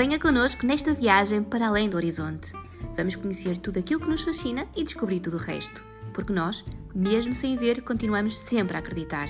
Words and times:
Venha 0.00 0.18
connosco 0.18 0.64
nesta 0.64 0.94
viagem 0.94 1.42
para 1.42 1.68
além 1.68 1.86
do 1.86 1.98
horizonte. 1.98 2.54
Vamos 2.96 3.16
conhecer 3.16 3.58
tudo 3.58 3.80
aquilo 3.80 4.00
que 4.00 4.08
nos 4.08 4.22
fascina 4.22 4.66
e 4.74 4.82
descobrir 4.82 5.20
tudo 5.20 5.36
o 5.36 5.38
resto. 5.38 5.84
Porque 6.14 6.32
nós, 6.32 6.64
mesmo 6.94 7.34
sem 7.34 7.54
ver, 7.54 7.82
continuamos 7.82 8.38
sempre 8.38 8.78
a 8.78 8.80
acreditar. 8.80 9.28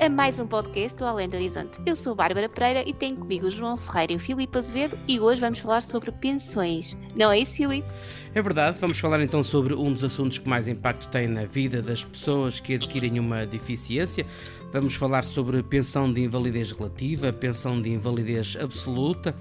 A 0.00 0.08
mais 0.08 0.40
um 0.40 0.46
podcast 0.46 0.96
do 0.96 1.04
Além 1.04 1.28
do 1.28 1.36
Horizonte. 1.36 1.78
Eu 1.86 1.94
sou 1.94 2.14
Bárbara 2.14 2.48
Pereira 2.48 2.82
e 2.88 2.92
tenho 2.92 3.16
comigo 3.16 3.46
o 3.46 3.50
João 3.50 3.76
Ferreira 3.76 4.14
e 4.14 4.16
o 4.16 4.18
Filipe 4.18 4.58
Azevedo 4.58 4.98
e 5.06 5.20
hoje 5.20 5.40
vamos 5.40 5.58
falar 5.58 5.82
sobre 5.82 6.10
pensões. 6.10 6.96
Não 7.14 7.30
é 7.30 7.40
isso, 7.40 7.56
Filipe? 7.56 7.86
É 8.34 8.42
verdade, 8.42 8.78
vamos 8.80 8.98
falar 8.98 9.20
então 9.20 9.44
sobre 9.44 9.74
um 9.74 9.92
dos 9.92 10.02
assuntos 10.02 10.38
que 10.38 10.48
mais 10.48 10.66
impacto 10.66 11.08
tem 11.08 11.28
na 11.28 11.44
vida 11.44 11.82
das 11.82 12.04
pessoas 12.04 12.58
que 12.58 12.74
adquirem 12.74 13.20
uma 13.20 13.46
deficiência. 13.46 14.26
Vamos 14.72 14.94
falar 14.94 15.22
sobre 15.22 15.62
pensão 15.62 16.12
de 16.12 16.22
invalidez 16.22 16.72
relativa, 16.72 17.32
pensão 17.32 17.80
de 17.80 17.90
invalidez 17.90 18.56
absoluta, 18.60 19.34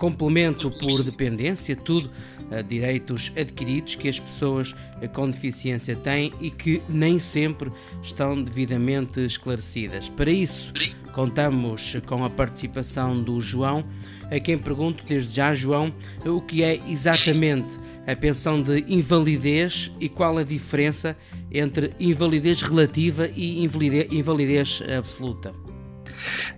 complemento 0.00 0.70
por 0.70 1.04
dependência, 1.04 1.76
tudo 1.76 2.10
uh, 2.50 2.62
direitos 2.66 3.30
adquiridos 3.36 3.94
que 3.94 4.08
as 4.08 4.18
pessoas 4.18 4.72
uh, 4.72 5.08
com 5.12 5.28
deficiência 5.28 5.94
têm 5.94 6.32
e 6.40 6.50
que 6.50 6.82
nem 6.88 7.20
sempre 7.20 7.70
estão 8.02 8.42
devidamente 8.42 9.20
esclarecidas. 9.20 10.08
Para 10.08 10.30
isso, 10.30 10.72
contamos 11.12 11.96
com 12.06 12.24
a 12.24 12.30
participação 12.30 13.22
do 13.22 13.40
João, 13.42 13.84
a 14.30 14.40
quem 14.40 14.56
pergunto 14.56 15.04
desde 15.06 15.36
já, 15.36 15.52
João, 15.52 15.92
o 16.24 16.40
que 16.40 16.64
é 16.64 16.80
exatamente 16.88 17.76
a 18.06 18.16
pensão 18.16 18.62
de 18.62 18.82
invalidez 18.88 19.90
e 20.00 20.08
qual 20.08 20.38
a 20.38 20.42
diferença 20.42 21.14
entre 21.52 21.92
invalidez 22.00 22.62
relativa 22.62 23.28
e 23.36 23.62
invalidez 24.10 24.82
absoluta. 24.96 25.69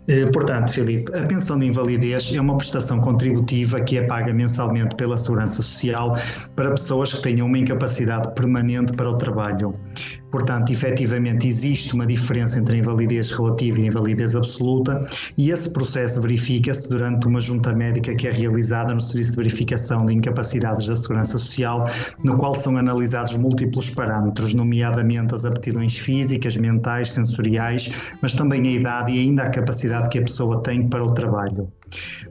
Eh, 0.08 0.26
portanto, 0.26 0.72
Filipe, 0.72 1.14
a 1.16 1.26
pensão 1.26 1.58
de 1.58 1.66
invalidez 1.66 2.32
é 2.34 2.40
uma 2.40 2.56
prestação 2.56 3.00
contributiva 3.00 3.80
que 3.80 3.98
é 3.98 4.02
paga 4.02 4.32
mensalmente 4.32 4.94
pela 4.96 5.16
Segurança 5.16 5.56
Social 5.56 6.16
para 6.56 6.70
pessoas 6.70 7.12
que 7.12 7.22
tenham 7.22 7.46
uma 7.46 7.58
incapacidade 7.58 8.34
permanente 8.34 8.92
para 8.92 9.08
o 9.08 9.14
trabalho. 9.16 9.74
Portanto, 10.32 10.72
efetivamente 10.72 11.46
existe 11.46 11.94
uma 11.94 12.06
diferença 12.06 12.58
entre 12.58 12.76
a 12.76 12.78
invalidez 12.78 13.30
relativa 13.30 13.80
e 13.80 13.84
a 13.84 13.86
invalidez 13.88 14.34
absoluta, 14.34 15.04
e 15.36 15.50
esse 15.50 15.70
processo 15.72 16.22
verifica-se 16.22 16.88
durante 16.88 17.26
uma 17.26 17.38
junta 17.38 17.70
médica 17.74 18.14
que 18.14 18.26
é 18.26 18.30
realizada 18.30 18.94
no 18.94 19.00
Serviço 19.00 19.32
de 19.32 19.36
Verificação 19.36 20.06
de 20.06 20.14
Incapacidades 20.14 20.86
da 20.86 20.96
Segurança 20.96 21.36
Social, 21.36 21.86
no 22.24 22.38
qual 22.38 22.54
são 22.54 22.78
analisados 22.78 23.36
múltiplos 23.36 23.90
parâmetros, 23.90 24.54
nomeadamente 24.54 25.34
as 25.34 25.44
aptidões 25.44 25.98
físicas, 25.98 26.56
mentais, 26.56 27.12
sensoriais, 27.12 27.90
mas 28.22 28.32
também 28.32 28.66
a 28.66 28.72
idade 28.72 29.12
e 29.12 29.20
ainda 29.20 29.42
a 29.42 29.50
capacidade 29.50 30.08
que 30.08 30.18
a 30.18 30.22
pessoa 30.22 30.62
tem 30.62 30.88
para 30.88 31.04
o 31.04 31.12
trabalho. 31.12 31.70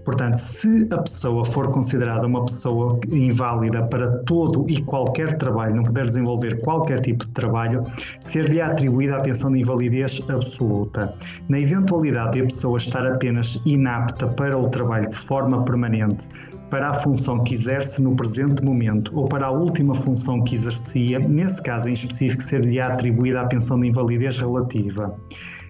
Portanto, 0.03 0.37
se 0.37 0.87
a 0.91 0.97
pessoa 0.97 1.45
for 1.45 1.69
considerada 1.71 2.25
uma 2.25 2.45
pessoa 2.45 2.99
inválida 3.11 3.83
para 3.83 4.09
todo 4.23 4.65
e 4.69 4.81
qualquer 4.83 5.37
trabalho, 5.37 5.75
não 5.75 5.83
puder 5.83 6.05
desenvolver 6.05 6.61
qualquer 6.61 6.99
tipo 6.99 7.25
de 7.25 7.31
trabalho, 7.31 7.83
ser-lhe 8.21 8.59
atribuída 8.61 9.17
a 9.17 9.19
pensão 9.21 9.51
de 9.51 9.59
invalidez 9.59 10.21
absoluta. 10.27 11.13
Na 11.47 11.59
eventualidade 11.59 12.33
de 12.33 12.41
a 12.41 12.43
pessoa 12.43 12.77
estar 12.77 13.05
apenas 13.05 13.61
inapta 13.65 14.27
para 14.27 14.57
o 14.57 14.69
trabalho 14.69 15.09
de 15.09 15.17
forma 15.17 15.63
permanente, 15.63 16.27
para 16.69 16.89
a 16.89 16.93
função 16.93 17.43
que 17.43 17.53
exerce 17.53 18.01
no 18.01 18.15
presente 18.15 18.63
momento 18.63 19.11
ou 19.13 19.27
para 19.27 19.47
a 19.47 19.51
última 19.51 19.93
função 19.93 20.41
que 20.43 20.55
exercia, 20.55 21.19
nesse 21.19 21.61
caso 21.61 21.89
em 21.89 21.93
específico, 21.93 22.41
ser-lhe 22.41 22.79
atribuída 22.79 23.41
a 23.41 23.45
pensão 23.45 23.79
de 23.79 23.87
invalidez 23.87 24.39
relativa. 24.39 25.13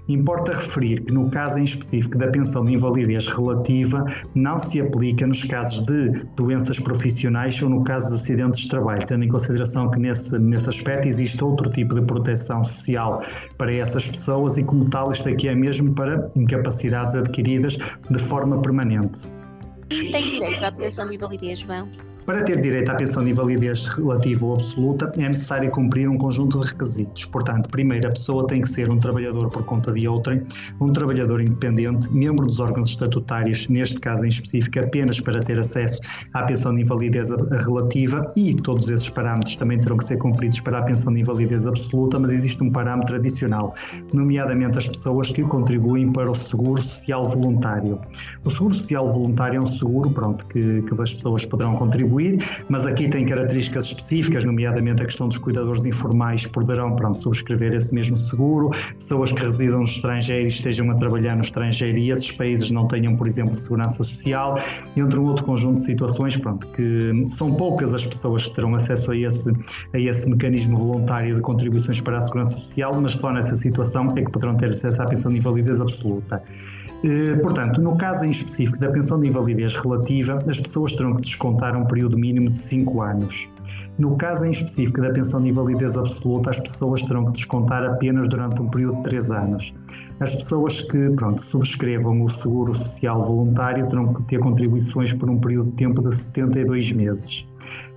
Importa 0.07 0.53
referir 0.53 1.01
que, 1.03 1.13
no 1.13 1.29
caso 1.29 1.59
em 1.59 1.63
específico 1.63 2.17
da 2.17 2.27
pensão 2.27 2.65
de 2.65 2.73
invalidez 2.73 3.27
relativa, 3.27 4.03
não 4.35 4.57
se 4.57 4.81
aplica 4.81 5.27
nos 5.27 5.43
casos 5.43 5.85
de 5.85 6.09
doenças 6.35 6.79
profissionais 6.79 7.61
ou 7.61 7.69
no 7.69 7.83
caso 7.83 8.09
de 8.09 8.15
acidentes 8.15 8.61
de 8.61 8.69
trabalho, 8.69 9.05
tendo 9.05 9.23
em 9.23 9.29
consideração 9.29 9.89
que 9.89 9.99
nesse, 9.99 10.37
nesse 10.39 10.69
aspecto 10.69 11.07
existe 11.07 11.43
outro 11.43 11.69
tipo 11.71 11.93
de 11.93 12.01
proteção 12.01 12.63
social 12.63 13.23
para 13.57 13.71
essas 13.73 14.09
pessoas 14.09 14.57
e, 14.57 14.63
como 14.63 14.89
tal, 14.89 15.11
isto 15.11 15.29
aqui 15.29 15.47
é 15.47 15.55
mesmo 15.55 15.93
para 15.93 16.27
incapacidades 16.35 17.15
adquiridas 17.15 17.77
de 18.09 18.19
forma 18.19 18.61
permanente. 18.61 19.29
Tem 19.89 20.29
direito 20.29 20.63
à 20.63 20.71
pensão 20.71 21.07
de 21.07 21.15
invalidez, 21.15 21.59
João? 21.59 21.89
Para 22.25 22.43
ter 22.43 22.61
direito 22.61 22.91
à 22.91 22.95
pensão 22.95 23.23
de 23.23 23.31
invalidez 23.31 23.85
relativa 23.85 24.45
ou 24.45 24.53
absoluta, 24.53 25.11
é 25.17 25.27
necessário 25.27 25.71
cumprir 25.71 26.07
um 26.07 26.17
conjunto 26.19 26.59
de 26.59 26.67
requisitos. 26.67 27.25
Portanto, 27.25 27.67
primeiro, 27.69 28.07
a 28.07 28.11
pessoa 28.11 28.45
tem 28.45 28.61
que 28.61 28.69
ser 28.69 28.91
um 28.91 28.99
trabalhador 28.99 29.49
por 29.49 29.65
conta 29.65 29.91
de 29.91 30.07
outrem, 30.07 30.43
um 30.79 30.93
trabalhador 30.93 31.41
independente, 31.41 32.13
membro 32.13 32.45
dos 32.45 32.59
órgãos 32.59 32.89
estatutários, 32.89 33.67
neste 33.67 33.99
caso 33.99 34.23
em 34.23 34.29
específico, 34.29 34.79
apenas 34.79 35.19
para 35.19 35.43
ter 35.43 35.57
acesso 35.57 35.99
à 36.31 36.43
pensão 36.43 36.75
de 36.75 36.81
invalidez 36.81 37.31
relativa 37.31 38.31
e 38.35 38.53
todos 38.53 38.87
esses 38.87 39.09
parâmetros 39.09 39.55
também 39.55 39.79
terão 39.79 39.97
que 39.97 40.05
ser 40.05 40.17
cumpridos 40.17 40.59
para 40.59 40.77
a 40.77 40.83
pensão 40.83 41.11
de 41.11 41.21
invalidez 41.21 41.65
absoluta, 41.65 42.19
mas 42.19 42.31
existe 42.31 42.61
um 42.61 42.69
parâmetro 42.69 43.15
adicional, 43.15 43.73
nomeadamente 44.13 44.77
as 44.77 44.87
pessoas 44.87 45.31
que 45.31 45.41
contribuem 45.41 46.11
para 46.11 46.29
o 46.29 46.35
seguro 46.35 46.83
social 46.83 47.27
voluntário. 47.27 47.99
O 48.45 48.49
seguro 48.51 48.75
social 48.75 49.11
voluntário 49.11 49.57
é 49.57 49.61
um 49.61 49.65
seguro 49.65 50.11
pronto, 50.11 50.45
que, 50.45 50.83
que 50.83 51.01
as 51.01 51.15
pessoas 51.15 51.45
poderão 51.45 51.75
contribuir 51.75 52.10
mas 52.69 52.85
aqui 52.85 53.07
tem 53.07 53.25
características 53.25 53.85
específicas, 53.85 54.43
nomeadamente 54.43 55.01
a 55.01 55.05
questão 55.05 55.27
dos 55.27 55.37
cuidadores 55.37 55.85
informais 55.85 56.45
poderão 56.47 56.95
pronto, 56.95 57.19
subscrever 57.19 57.73
esse 57.73 57.93
mesmo 57.93 58.17
seguro, 58.17 58.71
pessoas 58.97 59.31
que 59.31 59.41
residam 59.41 59.79
no 59.79 59.85
estrangeiro 59.85 60.45
e 60.45 60.47
estejam 60.47 60.89
a 60.91 60.95
trabalhar 60.95 61.35
no 61.35 61.41
estrangeiro 61.41 61.97
e 61.97 62.11
esses 62.11 62.31
países 62.31 62.69
não 62.69 62.87
tenham, 62.87 63.15
por 63.15 63.27
exemplo, 63.27 63.53
segurança 63.53 64.03
social, 64.03 64.59
entre 64.95 65.17
um 65.17 65.25
outro 65.25 65.45
conjunto 65.45 65.77
de 65.77 65.85
situações, 65.85 66.37
pronto, 66.37 66.67
que 66.67 67.25
são 67.37 67.53
poucas 67.53 67.93
as 67.93 68.05
pessoas 68.05 68.47
que 68.47 68.55
terão 68.55 68.75
acesso 68.75 69.11
a 69.11 69.17
esse, 69.17 69.49
a 69.93 69.99
esse 69.99 70.29
mecanismo 70.29 70.77
voluntário 70.77 71.35
de 71.35 71.41
contribuições 71.41 72.01
para 72.01 72.17
a 72.17 72.21
segurança 72.21 72.57
social, 72.57 72.99
mas 72.99 73.17
só 73.17 73.31
nessa 73.31 73.55
situação 73.55 74.11
é 74.17 74.23
que 74.23 74.31
poderão 74.31 74.55
ter 74.55 74.71
acesso 74.71 75.01
à 75.01 75.05
pensão 75.05 75.31
de 75.31 75.37
invalidez 75.37 75.79
absoluta. 75.79 76.43
Eh, 77.03 77.35
portanto, 77.37 77.81
no 77.81 77.97
caso 77.97 78.25
em 78.25 78.29
específico 78.29 78.79
da 78.79 78.89
pensão 78.89 79.19
de 79.19 79.27
invalidez 79.27 79.75
relativa, 79.75 80.43
as 80.47 80.59
pessoas 80.59 80.93
terão 80.93 81.15
que 81.15 81.21
descontar 81.21 81.75
um 81.75 81.85
período 81.85 82.17
mínimo 82.17 82.49
de 82.49 82.57
5 82.57 83.01
anos. 83.01 83.49
No 83.97 84.15
caso 84.17 84.45
em 84.45 84.51
específico 84.51 85.01
da 85.01 85.11
pensão 85.11 85.41
de 85.41 85.49
invalidez 85.49 85.97
absoluta, 85.97 86.49
as 86.49 86.59
pessoas 86.59 87.03
terão 87.03 87.25
que 87.25 87.33
descontar 87.33 87.83
apenas 87.83 88.29
durante 88.29 88.61
um 88.61 88.69
período 88.69 88.97
de 88.97 89.03
3 89.03 89.31
anos. 89.31 89.73
As 90.19 90.35
pessoas 90.35 90.81
que 90.81 91.09
pronto, 91.11 91.41
subscrevam 91.41 92.21
o 92.21 92.29
seguro 92.29 92.73
social 92.75 93.19
voluntário 93.19 93.87
terão 93.89 94.13
que 94.13 94.23
ter 94.23 94.39
contribuições 94.39 95.13
por 95.13 95.29
um 95.29 95.39
período 95.39 95.71
de 95.71 95.77
tempo 95.77 96.01
de 96.07 96.15
72 96.15 96.91
meses. 96.93 97.45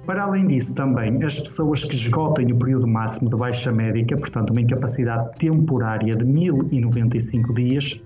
Para 0.07 0.25
além 0.25 0.47
disso, 0.47 0.75
também 0.75 1.23
as 1.23 1.41
pessoas 1.41 1.85
que 1.85 1.95
esgotem 1.95 2.53
o 2.53 2.57
período 2.57 2.87
máximo 2.87 3.31
de 3.31 3.37
baixa 3.37 3.73
médica, 3.73 4.17
portanto, 4.17 4.51
uma 4.51 4.61
incapacidade 4.61 5.39
temporária 5.39 6.17
de 6.17 6.25
1095 6.25 7.55
dias, 7.55 8.01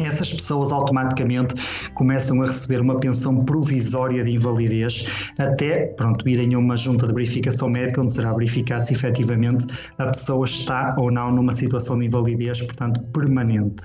essas 0.00 0.32
pessoas 0.32 0.72
automaticamente 0.72 1.54
começam 1.94 2.42
a 2.42 2.46
receber 2.46 2.80
uma 2.80 2.98
pensão 2.98 3.44
provisória 3.44 4.24
de 4.24 4.32
invalidez 4.32 5.04
até 5.38 5.86
pronto, 5.86 6.28
irem 6.28 6.54
a 6.54 6.58
uma 6.58 6.76
junta 6.76 7.06
de 7.06 7.14
verificação 7.14 7.68
médica 7.68 8.00
onde 8.00 8.12
será 8.12 8.32
verificado 8.32 8.86
se 8.86 8.92
efetivamente 8.92 9.66
a 9.98 10.06
pessoa 10.06 10.44
está 10.44 10.94
ou 10.98 11.10
não 11.10 11.30
numa 11.30 11.52
situação 11.52 11.98
de 11.98 12.06
invalidez, 12.06 12.62
portanto, 12.62 13.00
permanente. 13.12 13.84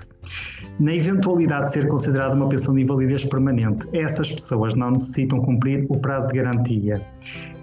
Na 0.80 0.92
eventualidade 0.92 1.66
de 1.66 1.72
ser 1.72 1.88
considerada 1.88 2.34
uma 2.34 2.48
pensão 2.48 2.74
de 2.74 2.82
invalidez 2.82 3.24
permanente, 3.24 3.86
essas 3.92 4.32
pessoas 4.32 4.74
não 4.74 4.92
necessitam 4.92 5.40
cumprir 5.40 5.86
o 5.88 5.98
prazo 5.98 6.28
de 6.28 6.38
garantia. 6.38 7.00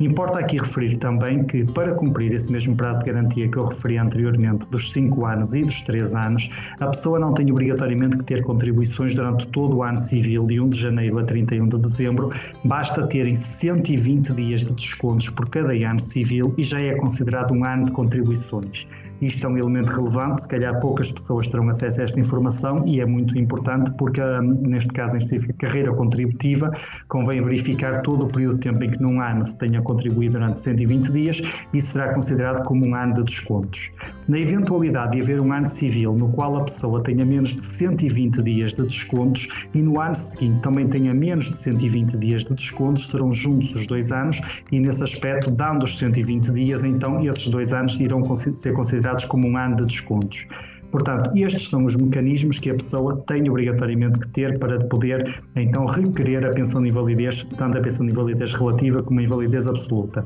Importa 0.01 0.39
aqui 0.39 0.57
referir 0.57 0.97
também 0.97 1.44
que, 1.44 1.63
para 1.63 1.94
cumprir 1.94 2.33
esse 2.33 2.51
mesmo 2.51 2.75
prazo 2.75 2.98
de 3.00 3.06
garantia 3.06 3.48
que 3.48 3.56
eu 3.56 3.65
referi 3.65 4.00
anteriormente, 4.00 4.65
dos 4.71 4.92
5 4.92 5.27
anos 5.27 5.53
e 5.53 5.62
dos 5.62 5.83
3 5.83 6.15
anos, 6.15 6.50
a 6.80 6.88
pessoa 6.88 7.19
não 7.19 7.36
tem 7.36 7.51
obrigatoriamente 7.51 8.18
que 8.18 8.24
ter 8.24 8.42
contribuições 8.42 9.13
durante 9.13 9.48
todo 9.50 9.77
o 9.77 9.83
ano 9.83 10.00
civil, 10.00 10.48
de 10.48 10.59
1 10.59 10.69
de 10.69 10.80
janeiro 10.80 11.19
a 11.19 11.24
31 11.24 11.68
de 11.68 11.77
dezembro, 11.77 12.31
basta 12.65 13.06
terem 13.06 13.36
120 13.36 14.33
dias 14.33 14.62
de 14.62 14.74
descontos 14.74 15.30
por 15.30 15.48
cada 15.50 15.71
ano 15.71 16.00
civil 16.00 16.51
e 16.57 16.63
já 16.63 16.81
é 16.81 16.95
considerado 16.95 17.53
um 17.53 17.63
ano 17.63 17.86
de 17.86 17.92
contribuições. 17.92 18.88
Isto 19.21 19.47
é 19.47 19.50
um 19.50 19.57
elemento 19.57 19.91
relevante, 19.91 20.41
se 20.41 20.47
calhar 20.47 20.79
poucas 20.79 21.12
pessoas 21.12 21.47
terão 21.47 21.68
acesso 21.69 22.01
a 22.01 22.03
esta 22.06 22.19
informação 22.19 22.85
e 22.85 23.00
é 23.00 23.06
muito 23.06 23.38
importante 23.38 23.91
porque, 23.97 24.21
hum, 24.21 24.62
neste 24.62 24.89
caso 24.91 25.18
em 25.18 25.53
carreira 25.57 25.94
contributiva, 25.94 26.71
convém 27.07 27.44
verificar 27.44 28.01
todo 28.01 28.25
o 28.25 28.27
período 28.27 28.56
de 28.56 28.62
tempo 28.62 28.83
em 28.83 28.91
que 28.91 29.01
num 29.01 29.21
ano 29.21 29.45
se 29.45 29.57
tenha 29.57 29.81
contribuído 29.81 30.33
durante 30.33 30.59
120 30.59 31.12
dias 31.12 31.41
e 31.73 31.81
será 31.81 32.13
considerado 32.13 32.63
como 32.63 32.85
um 32.85 32.95
ano 32.95 33.13
de 33.13 33.23
descontos. 33.23 33.91
Na 34.27 34.39
eventualidade 34.39 35.12
de 35.12 35.21
haver 35.21 35.39
um 35.39 35.51
ano 35.51 35.65
civil 35.65 36.13
no 36.13 36.29
qual 36.31 36.57
a 36.57 36.63
pessoa 36.63 37.03
tenha 37.03 37.25
menos 37.25 37.50
de 37.50 37.63
120 37.63 38.21
120 38.31 38.41
dias 38.41 38.74
de 38.74 38.83
descontos 38.83 39.47
e 39.74 39.81
no 39.81 40.00
ano 40.00 40.15
seguinte 40.15 40.62
também 40.62 40.88
tenha 40.88 41.13
menos 41.13 41.45
de 41.45 41.57
120 41.57 42.17
dias 42.17 42.44
de 42.44 42.53
descontos, 42.53 43.09
serão 43.09 43.33
juntos 43.33 43.75
os 43.75 43.85
dois 43.85 44.12
anos 44.12 44.39
e 44.71 44.79
nesse 44.79 45.03
aspecto, 45.03 45.51
dando 45.51 45.83
os 45.83 45.97
120 45.97 46.51
dias, 46.51 46.83
então 46.83 47.24
esses 47.24 47.47
dois 47.47 47.74
anos 47.74 48.00
irão 48.00 48.24
ser 48.33 48.74
considerados 48.74 49.11
como 49.25 49.48
um 49.48 49.58
ano 49.58 49.75
de 49.75 49.86
descontos. 49.86 50.46
Portanto, 50.92 51.31
estes 51.36 51.69
são 51.69 51.86
os 51.86 51.96
mecanismos 51.96 52.60
que 52.60 52.69
a 52.69 52.74
pessoa 52.74 53.24
tem 53.25 53.50
obrigatoriamente 53.50 54.19
que 54.19 54.28
ter 54.30 54.60
para 54.60 54.80
poder 54.88 55.42
então 55.56 55.86
requerer 55.86 56.46
a 56.46 56.52
pensão 56.52 56.81
de 56.81 56.90
invalidez, 56.90 57.44
tanto 57.58 57.78
a 57.78 57.81
pensão 57.81 58.06
de 58.06 58.12
invalidez 58.12 58.54
relativa 58.54 59.02
como 59.02 59.22
a 59.22 59.24
invalidez 59.24 59.68
absoluta. 59.68 60.25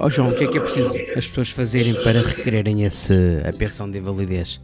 Oh 0.00 0.10
João, 0.10 0.30
o 0.30 0.34
que 0.34 0.44
é 0.44 0.48
que 0.48 0.58
é 0.58 0.60
preciso 0.60 0.88
as 1.16 1.28
pessoas 1.28 1.50
fazerem 1.50 1.94
para 2.02 2.20
requererem 2.22 2.82
esse, 2.82 3.14
a 3.42 3.56
pensão 3.56 3.88
de 3.88 3.98
invalidez? 3.98 4.60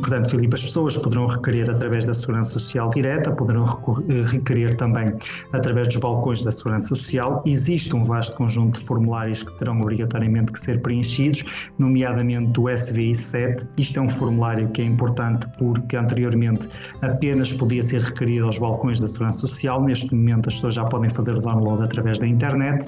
Portanto, 0.00 0.30
Filipe, 0.30 0.54
as 0.54 0.64
pessoas 0.64 0.96
poderão 0.96 1.26
requerer 1.26 1.70
através 1.70 2.04
da 2.04 2.12
Segurança 2.12 2.50
Social 2.50 2.90
direta, 2.90 3.30
poderão 3.30 3.64
eh, 4.08 4.22
requerer 4.26 4.76
também 4.76 5.14
através 5.52 5.86
dos 5.86 5.98
balcões 5.98 6.42
da 6.42 6.50
Segurança 6.50 6.88
Social. 6.88 7.42
Existe 7.46 7.94
um 7.94 8.02
vasto 8.02 8.34
conjunto 8.36 8.80
de 8.80 8.86
formulários 8.86 9.44
que 9.44 9.56
terão 9.56 9.80
obrigatoriamente 9.80 10.52
que 10.52 10.58
ser 10.58 10.82
preenchidos, 10.82 11.44
nomeadamente 11.78 12.50
do 12.50 12.68
SVI 12.68 13.14
7. 13.14 13.66
Isto 13.76 14.00
é 14.00 14.02
um 14.02 14.08
formulário 14.08 14.68
que 14.70 14.82
é 14.82 14.84
importante 14.84 15.46
porque 15.56 15.96
anteriormente 15.96 16.68
apenas 17.00 17.52
podia 17.52 17.82
ser 17.82 18.00
requerido 18.00 18.46
aos 18.46 18.58
balcões 18.58 18.98
da 18.98 19.06
Segurança 19.06 19.40
Social. 19.40 19.84
Neste 19.84 20.12
momento 20.12 20.48
as 20.48 20.54
pessoas 20.56 20.74
já 20.74 20.84
podem 20.84 21.10
fazer 21.10 21.34
o 21.34 21.40
download 21.40 21.84
através 21.84 22.18
da 22.18 22.26
internet 22.26 22.86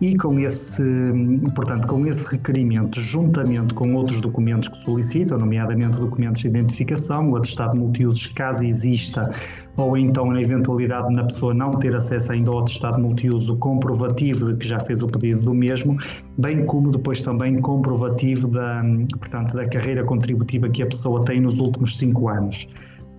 e 0.00 0.16
com 0.16 0.38
esse, 0.40 0.82
portanto, 1.54 1.86
com 1.86 2.04
esse 2.06 2.26
requerimento, 2.26 3.00
juntamente 3.00 3.72
com 3.74 3.94
outros 3.94 4.20
documentos 4.20 4.68
que 4.68 4.78
solicitam, 4.78 5.38
nomeadamente 5.38 5.91
documentos 5.98 6.42
de 6.42 6.48
identificação, 6.48 7.30
o 7.30 7.36
atestado 7.36 7.76
multiusos, 7.76 8.26
caso 8.28 8.64
exista, 8.64 9.32
ou 9.76 9.96
então 9.96 10.30
na 10.30 10.40
eventualidade 10.40 11.12
na 11.14 11.24
pessoa 11.24 11.54
não 11.54 11.72
ter 11.72 11.94
acesso 11.94 12.32
ainda 12.32 12.50
ao 12.50 12.60
atestado 12.60 13.00
multiuso 13.00 13.56
comprovativo 13.58 14.52
de 14.52 14.58
que 14.58 14.66
já 14.66 14.80
fez 14.80 15.02
o 15.02 15.08
pedido 15.08 15.42
do 15.42 15.54
mesmo, 15.54 15.96
bem 16.38 16.64
como 16.66 16.90
depois 16.90 17.22
também 17.22 17.58
comprovativo 17.58 18.48
da, 18.48 18.82
portanto, 19.18 19.54
da 19.54 19.66
carreira 19.68 20.04
contributiva 20.04 20.68
que 20.68 20.82
a 20.82 20.86
pessoa 20.86 21.24
tem 21.24 21.40
nos 21.40 21.60
últimos 21.60 21.98
cinco 21.98 22.28
anos 22.28 22.66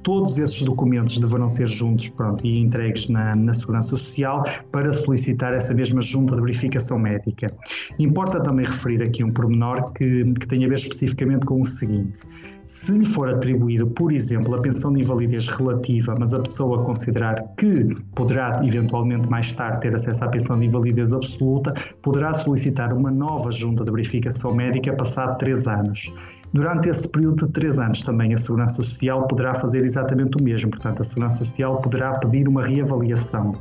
todos 0.03 0.37
esses 0.37 0.61
documentos 0.61 1.17
deverão 1.17 1.49
ser 1.49 1.67
juntos 1.67 2.09
pronto, 2.09 2.45
e 2.45 2.59
entregues 2.59 3.07
na, 3.07 3.35
na 3.35 3.53
Segurança 3.53 3.89
Social 3.89 4.43
para 4.71 4.93
solicitar 4.93 5.53
essa 5.53 5.73
mesma 5.73 6.01
junta 6.01 6.35
de 6.35 6.41
verificação 6.41 6.99
médica. 6.99 7.53
Importa 7.97 8.41
também 8.41 8.65
referir 8.65 9.01
aqui 9.01 9.23
um 9.23 9.31
pormenor 9.31 9.91
que, 9.93 10.31
que 10.33 10.47
tem 10.47 10.65
a 10.65 10.67
ver 10.67 10.77
especificamente 10.77 11.45
com 11.45 11.61
o 11.61 11.65
seguinte: 11.65 12.19
se 12.65 12.91
lhe 12.91 13.05
for 13.05 13.29
atribuído, 13.29 13.87
por 13.87 14.11
exemplo, 14.11 14.55
a 14.55 14.61
pensão 14.61 14.93
de 14.93 15.01
invalidez 15.01 15.47
relativa, 15.49 16.15
mas 16.17 16.33
a 16.33 16.39
pessoa 16.39 16.83
considerar 16.83 17.35
que 17.57 17.95
poderá 18.15 18.59
eventualmente 18.63 19.29
mais 19.29 19.51
tarde 19.51 19.81
ter 19.81 19.95
acesso 19.95 20.23
à 20.23 20.27
pensão 20.27 20.59
de 20.59 20.65
invalidez 20.65 21.13
absoluta, 21.13 21.73
poderá 22.01 22.33
solicitar 22.33 22.93
uma 22.93 23.11
nova 23.11 23.51
junta 23.51 23.83
de 23.83 23.91
verificação 23.91 24.53
médica 24.53 24.93
passado 24.93 25.37
três 25.37 25.67
anos. 25.67 26.11
Durante 26.53 26.87
esse 26.87 27.09
período 27.09 27.47
de 27.47 27.51
três 27.51 27.79
anos 27.79 28.03
também 28.03 28.31
a 28.31 28.37
Segurança 28.37 28.75
Social 28.75 29.27
poderá 29.27 29.55
fazer 29.55 29.83
exatamente 29.83 30.37
o 30.39 30.43
mesmo, 30.43 30.69
portanto 30.69 31.01
a 31.01 31.03
Segurança 31.03 31.37
Social 31.37 31.81
poderá 31.81 32.13
pedir 32.19 32.47
uma 32.47 32.63
reavaliação, 32.63 33.55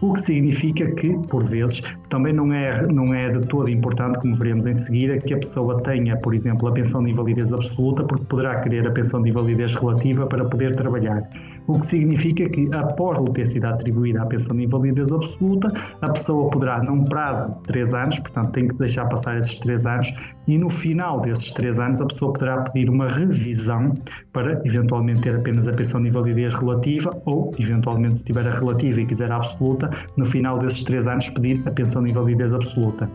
o 0.00 0.14
que 0.14 0.22
significa 0.22 0.90
que, 0.92 1.12
por 1.28 1.44
vezes, 1.44 1.82
também 2.08 2.32
não 2.32 2.50
é, 2.50 2.86
não 2.86 3.12
é 3.12 3.28
de 3.28 3.46
todo 3.48 3.68
importante, 3.68 4.18
como 4.20 4.34
veremos 4.34 4.66
em 4.66 4.72
seguida, 4.72 5.18
que 5.18 5.34
a 5.34 5.38
pessoa 5.38 5.82
tenha, 5.82 6.16
por 6.16 6.32
exemplo, 6.32 6.68
a 6.68 6.72
pensão 6.72 7.04
de 7.04 7.10
invalidez 7.10 7.52
absoluta, 7.52 8.02
porque 8.02 8.24
poderá 8.24 8.58
querer 8.62 8.86
a 8.86 8.92
pensão 8.92 9.20
de 9.20 9.28
invalidez 9.28 9.74
relativa 9.74 10.26
para 10.26 10.46
poder 10.46 10.74
trabalhar 10.74 11.28
o 11.68 11.78
que 11.78 11.86
significa 11.86 12.48
que, 12.48 12.68
após 12.74 13.18
lhe 13.18 13.30
ter 13.32 13.46
sido 13.46 13.66
atribuída 13.66 14.22
a 14.22 14.26
pensão 14.26 14.56
de 14.56 14.64
invalidez 14.64 15.12
absoluta, 15.12 15.68
a 16.00 16.08
pessoa 16.08 16.50
poderá, 16.50 16.82
num 16.82 17.04
prazo 17.04 17.54
de 17.56 17.62
três 17.64 17.92
anos, 17.92 18.18
portanto, 18.20 18.52
tem 18.52 18.68
que 18.68 18.74
deixar 18.74 19.06
passar 19.06 19.38
esses 19.38 19.58
três 19.58 19.84
anos, 19.86 20.12
e 20.46 20.56
no 20.56 20.70
final 20.70 21.20
desses 21.20 21.52
três 21.52 21.78
anos, 21.78 22.00
a 22.00 22.06
pessoa 22.06 22.32
poderá 22.32 22.62
pedir 22.62 22.88
uma 22.88 23.06
revisão 23.06 23.94
para, 24.32 24.62
eventualmente, 24.64 25.20
ter 25.20 25.36
apenas 25.36 25.68
a 25.68 25.72
pensão 25.72 26.00
de 26.00 26.08
invalidez 26.08 26.54
relativa, 26.54 27.10
ou, 27.26 27.52
eventualmente, 27.58 28.20
se 28.20 28.24
tiver 28.24 28.48
a 28.48 28.58
relativa 28.58 29.02
e 29.02 29.06
quiser 29.06 29.30
a 29.30 29.36
absoluta, 29.36 29.90
no 30.16 30.24
final 30.24 30.58
desses 30.58 30.82
três 30.84 31.06
anos, 31.06 31.28
pedir 31.28 31.62
a 31.66 31.70
pensão 31.70 32.02
de 32.02 32.10
invalidez 32.10 32.50
absoluta. 32.54 33.10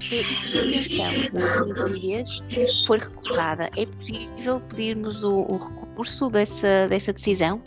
E 0.00 0.24
se 0.24 1.00
a 1.00 1.10
pensão 1.10 1.64
de 1.64 1.70
invalidez 1.70 2.42
for 2.84 2.98
recusada, 2.98 3.70
é 3.76 3.86
possível 3.86 4.60
pedirmos 4.68 5.22
o, 5.22 5.42
o 5.42 5.56
recurso 5.56 6.28
dessa, 6.28 6.88
dessa 6.88 7.12
decisão? 7.12 7.62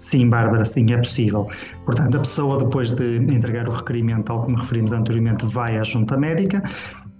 Sim, 0.00 0.30
Bárbara, 0.30 0.64
sim, 0.64 0.90
é 0.92 0.96
possível. 0.96 1.46
Portanto, 1.84 2.16
a 2.16 2.20
pessoa, 2.20 2.58
depois 2.58 2.90
de 2.90 3.18
entregar 3.18 3.68
o 3.68 3.72
requerimento 3.72 4.30
ao 4.30 4.42
que 4.42 4.50
me 4.50 4.58
referimos 4.58 4.92
anteriormente, 4.92 5.44
vai 5.44 5.76
à 5.76 5.84
junta 5.84 6.16
médica 6.16 6.62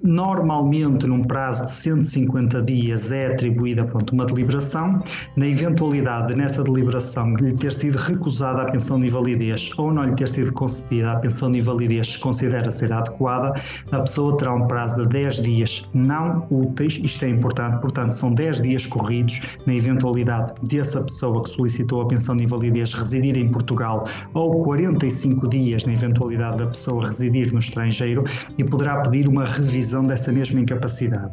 Normalmente, 0.02 1.06
num 1.06 1.23
prazo 1.23 1.67
de 1.67 1.73
150 1.73 2.62
dias, 2.62 3.12
é 3.12 3.35
atribuída 3.35 3.85
pronto, 3.85 4.14
uma 4.14 4.25
deliberação. 4.25 4.99
Na 5.37 5.47
eventualidade 5.47 6.29
de, 6.29 6.37
nessa 6.37 6.64
deliberação, 6.64 7.35
lhe 7.35 7.52
ter 7.52 7.70
sido 7.70 7.99
recusada 7.99 8.62
a 8.62 8.70
pensão 8.70 8.99
de 8.99 9.08
invalidez 9.08 9.70
ou 9.76 9.93
não 9.93 10.05
lhe 10.05 10.14
ter 10.14 10.29
sido 10.29 10.55
concedida 10.55 11.12
a 11.12 11.17
pensão 11.17 11.50
de 11.50 11.58
invalidez, 11.58 12.14
se 12.14 12.19
considera 12.19 12.70
ser 12.70 12.91
adequada, 12.94 13.61
a 13.93 14.00
pessoa 14.00 14.35
terá 14.38 14.55
um 14.55 14.67
prazo 14.67 15.02
de 15.02 15.08
10 15.08 15.43
dias 15.43 15.88
não 15.93 16.47
úteis. 16.50 16.99
Isto 17.02 17.26
é 17.26 17.29
importante, 17.29 17.82
portanto, 17.82 18.12
são 18.12 18.32
10 18.32 18.62
dias 18.62 18.87
corridos 18.87 19.43
na 19.67 19.75
eventualidade 19.75 20.55
dessa 20.67 21.02
pessoa 21.02 21.43
que 21.43 21.50
solicitou 21.50 22.00
a 22.00 22.08
pensão 22.08 22.35
de 22.35 22.44
invalidez 22.44 22.94
residir 22.94 23.37
em 23.37 23.50
Portugal 23.50 24.06
ou 24.32 24.62
45 24.62 25.47
dias 25.47 25.85
na 25.85 25.93
eventualidade 25.93 26.56
da 26.56 26.67
pessoa 26.69 27.05
residir 27.05 27.52
no 27.52 27.58
estrangeiro 27.58 28.25
e 28.56 28.64
poderá 28.64 29.02
pedir 29.02 29.29
uma 29.29 29.44
revisão 29.44 29.89
dessa 30.06 30.32
mesma 30.32 30.60
incapacidade. 30.60 31.32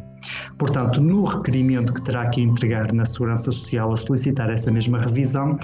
Portanto, 0.57 0.99
no 1.01 1.23
requerimento 1.23 1.93
que 1.93 2.01
terá 2.01 2.27
que 2.29 2.41
entregar 2.41 2.91
na 2.91 3.05
Segurança 3.05 3.51
Social 3.51 3.93
a 3.93 3.97
solicitar 3.97 4.49
essa 4.49 4.71
mesma 4.71 4.99
revisão, 4.99 5.57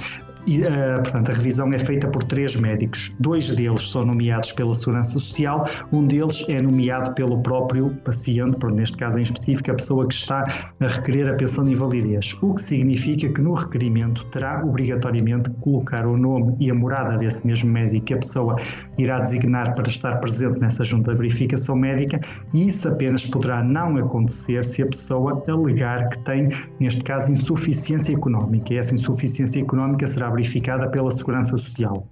e, 0.45 0.61
uh, 0.61 1.01
portanto, 1.03 1.31
a 1.31 1.35
revisão 1.35 1.71
é 1.73 1.79
feita 1.79 2.07
por 2.07 2.23
três 2.23 2.55
médicos. 2.55 3.13
Dois 3.19 3.51
deles 3.51 3.89
são 3.89 4.05
nomeados 4.05 4.51
pela 4.51 4.73
Segurança 4.73 5.13
Social, 5.13 5.67
um 5.91 6.05
deles 6.05 6.45
é 6.49 6.61
nomeado 6.61 7.13
pelo 7.13 7.41
próprio 7.41 7.89
paciente, 8.03 8.57
por, 8.57 8.71
neste 8.71 8.97
caso 8.97 9.19
em 9.19 9.21
específico, 9.21 9.71
a 9.71 9.75
pessoa 9.75 10.07
que 10.07 10.13
está 10.13 10.73
a 10.79 10.87
requerer 10.87 11.31
a 11.31 11.35
pensão 11.35 11.63
de 11.63 11.71
invalidez. 11.71 12.35
O 12.41 12.53
que 12.53 12.61
significa 12.61 13.29
que 13.29 13.41
no 13.41 13.53
requerimento 13.53 14.25
terá 14.27 14.63
obrigatoriamente 14.63 15.49
que 15.49 15.55
colocar 15.57 16.05
o 16.05 16.17
nome 16.17 16.55
e 16.59 16.69
a 16.69 16.73
morada 16.73 17.17
desse 17.17 17.45
mesmo 17.45 17.71
médico 17.71 18.05
que 18.05 18.13
a 18.13 18.17
pessoa 18.17 18.59
irá 18.97 19.19
designar 19.19 19.75
para 19.75 19.87
estar 19.87 20.19
presente 20.19 20.59
nessa 20.59 20.83
junta 20.83 21.11
de 21.11 21.17
verificação 21.17 21.75
médica, 21.75 22.19
e 22.53 22.67
isso 22.67 22.87
apenas 22.87 23.25
poderá 23.27 23.63
não 23.63 23.97
acontecer 23.97 24.63
se 24.65 24.81
a 24.81 24.85
pessoa 24.85 25.43
alegar 25.47 26.09
que 26.09 26.19
tem, 26.19 26.49
neste 26.79 27.03
caso, 27.03 27.31
insuficiência 27.31 28.13
económica. 28.13 28.73
E 28.73 28.77
essa 28.77 28.93
insuficiência 28.93 29.61
económica 29.61 30.05
será 30.07 30.32
verificada 30.33 30.89
pela 30.89 31.11
Segurança 31.11 31.55
Social. 31.57 32.07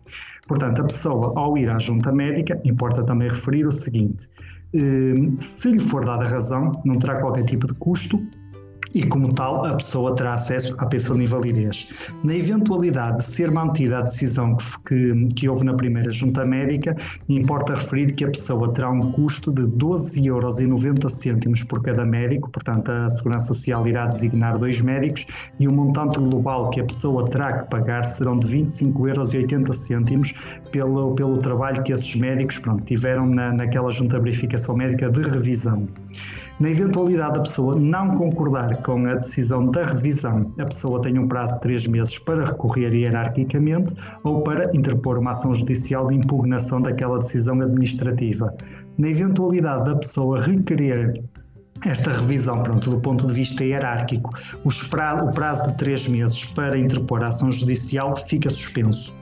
Portanto, 0.47 0.81
a 0.81 0.85
pessoa, 0.85 1.33
ao 1.35 1.57
ir 1.57 1.69
à 1.69 1.79
junta 1.79 2.11
médica, 2.11 2.59
importa 2.63 3.03
também 3.03 3.29
referir 3.29 3.65
o 3.65 3.71
seguinte: 3.71 4.27
eh, 4.73 5.13
se 5.39 5.71
lhe 5.71 5.79
for 5.79 6.05
dada 6.05 6.25
razão, 6.25 6.81
não 6.85 6.95
terá 6.95 7.19
qualquer 7.19 7.43
tipo 7.43 7.67
de 7.67 7.73
custo 7.75 8.19
e, 8.93 9.03
como 9.03 9.33
tal, 9.33 9.65
a 9.65 9.75
pessoa 9.75 10.15
terá 10.15 10.33
acesso 10.33 10.75
à 10.77 10.85
pensão 10.85 11.17
de 11.17 11.23
invalidez. 11.23 11.87
Na 12.23 12.35
eventualidade 12.35 13.17
de 13.17 13.23
ser 13.23 13.51
mantida 13.51 13.99
a 13.99 14.01
decisão 14.01 14.55
que, 14.87 15.27
que, 15.35 15.47
houve 15.47 15.63
na 15.63 15.73
primeira 15.73 16.11
junta 16.11 16.45
médica, 16.45 16.95
importa 17.29 17.75
referir 17.75 18.13
que 18.13 18.25
a 18.25 18.29
pessoa 18.29 18.73
terá 18.73 18.89
um 18.89 19.11
custo 19.11 19.51
de 19.51 19.63
12,90 19.63 21.45
euros 21.45 21.63
por 21.63 21.81
cada 21.81 22.05
médico, 22.05 22.49
portanto, 22.49 22.89
a 22.89 23.09
Segurança 23.09 23.53
Social 23.53 23.87
irá 23.87 24.05
designar 24.05 24.57
dois 24.57 24.81
médicos 24.81 25.25
e 25.59 25.67
o 25.67 25.71
montante 25.71 26.19
global 26.19 26.69
que 26.69 26.81
a 26.81 26.85
pessoa 26.85 27.29
terá 27.29 27.59
que 27.59 27.69
pagar 27.69 28.03
serão 28.03 28.37
de 28.37 28.47
25,80 28.47 30.11
euros 30.11 30.33
pelo, 30.71 31.15
pelo 31.15 31.37
trabalho 31.39 31.83
que 31.83 31.91
esses 31.91 32.15
médicos 32.15 32.59
pronto, 32.59 32.83
tiveram 32.83 33.25
na, 33.25 33.51
naquela 33.51 33.91
junta 33.91 34.17
de 34.17 34.23
verificação 34.23 34.75
médica 34.75 35.09
de 35.09 35.21
revisão. 35.21 35.87
Na 36.61 36.69
eventualidade 36.69 37.33
da 37.33 37.39
pessoa 37.39 37.75
não 37.75 38.13
concordar 38.13 38.83
com 38.83 39.07
a 39.07 39.15
decisão 39.15 39.71
da 39.71 39.83
revisão, 39.83 40.53
a 40.59 40.65
pessoa 40.65 41.01
tem 41.01 41.17
um 41.17 41.27
prazo 41.27 41.55
de 41.55 41.61
três 41.61 41.87
meses 41.87 42.19
para 42.19 42.45
recorrer 42.45 42.93
hierarquicamente 42.93 43.95
ou 44.23 44.43
para 44.43 44.69
interpor 44.75 45.17
uma 45.17 45.31
ação 45.31 45.55
judicial 45.55 46.05
de 46.05 46.17
impugnação 46.17 46.79
daquela 46.79 47.17
decisão 47.17 47.59
administrativa. 47.61 48.55
Na 48.95 49.07
eventualidade 49.07 49.85
da 49.85 49.95
pessoa 49.95 50.39
requerer 50.39 51.23
esta 51.85 52.11
revisão, 52.11 52.61
pronto, 52.61 52.89
do 52.89 52.99
ponto 52.99 53.27
de 53.27 53.33
vista 53.33 53.63
hierárquico, 53.63 54.31
pra, 54.89 55.23
o 55.23 55.31
prazo 55.33 55.71
de 55.71 55.77
três 55.77 56.07
meses 56.07 56.45
para 56.45 56.77
interpor 56.77 57.23
a 57.23 57.27
ação 57.27 57.51
judicial 57.51 58.15
fica 58.15 58.49
suspenso. 58.49 59.13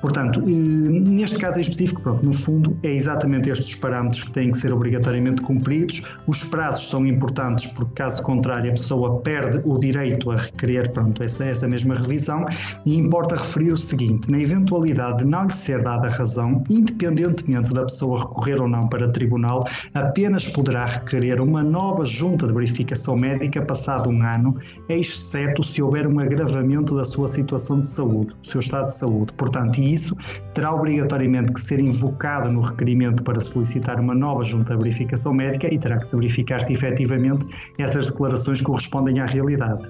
Portanto, 0.00 0.40
neste 0.40 1.38
caso 1.38 1.58
em 1.58 1.62
específico, 1.62 2.02
pronto, 2.02 2.24
no 2.24 2.32
fundo, 2.32 2.76
é 2.82 2.92
exatamente 2.92 3.48
estes 3.48 3.68
os 3.68 3.74
parâmetros 3.74 4.24
que 4.24 4.30
têm 4.32 4.50
que 4.50 4.58
ser 4.58 4.72
obrigatoriamente 4.72 5.40
cumpridos. 5.40 6.02
Os 6.26 6.44
prazos 6.44 6.90
são 6.90 7.06
importantes 7.06 7.66
porque, 7.68 7.94
caso 7.94 8.22
contrário, 8.22 8.70
a 8.70 8.74
pessoa 8.74 9.20
perde 9.20 9.62
o 9.64 9.78
direito 9.78 10.30
a 10.30 10.36
requerer 10.36 10.90
pronto, 10.92 11.22
essa, 11.22 11.44
essa 11.44 11.66
mesma 11.66 11.94
revisão. 11.94 12.44
E 12.84 12.96
importa 12.96 13.36
referir 13.36 13.72
o 13.72 13.76
seguinte: 13.76 14.30
na 14.30 14.38
eventualidade 14.38 15.18
de 15.18 15.24
não 15.24 15.44
lhe 15.44 15.52
ser 15.52 15.82
dada 15.82 16.08
razão, 16.08 16.62
independentemente 16.68 17.72
da 17.72 17.84
pessoa 17.84 18.20
recorrer 18.20 18.60
ou 18.60 18.68
não 18.68 18.88
para 18.88 19.08
tribunal, 19.08 19.66
apenas 19.94 20.46
poderá 20.48 20.84
requerer 20.84 21.40
uma 21.40 21.62
nova 21.62 21.93
junta 22.02 22.46
de 22.46 22.54
verificação 22.54 23.14
médica 23.14 23.60
passado 23.60 24.08
um 24.08 24.22
ano, 24.22 24.56
exceto 24.88 25.62
se 25.62 25.82
houver 25.82 26.06
um 26.06 26.18
agravamento 26.18 26.96
da 26.96 27.04
sua 27.04 27.28
situação 27.28 27.80
de 27.80 27.86
saúde, 27.86 28.34
do 28.40 28.46
seu 28.46 28.60
estado 28.60 28.86
de 28.86 28.94
saúde. 28.94 29.32
Portanto, 29.34 29.78
isso 29.78 30.16
terá 30.54 30.74
obrigatoriamente 30.74 31.52
que 31.52 31.60
ser 31.60 31.78
invocado 31.78 32.50
no 32.50 32.62
requerimento 32.62 33.22
para 33.22 33.38
solicitar 33.38 34.00
uma 34.00 34.14
nova 34.14 34.42
junta 34.42 34.74
de 34.74 34.82
verificação 34.82 35.34
médica 35.34 35.72
e 35.72 35.78
terá 35.78 35.98
que 35.98 36.06
se 36.06 36.16
verificar 36.16 36.64
se 36.64 36.72
efetivamente 36.72 37.46
essas 37.78 38.08
declarações 38.08 38.62
correspondem 38.62 39.20
à 39.20 39.26
realidade. 39.26 39.86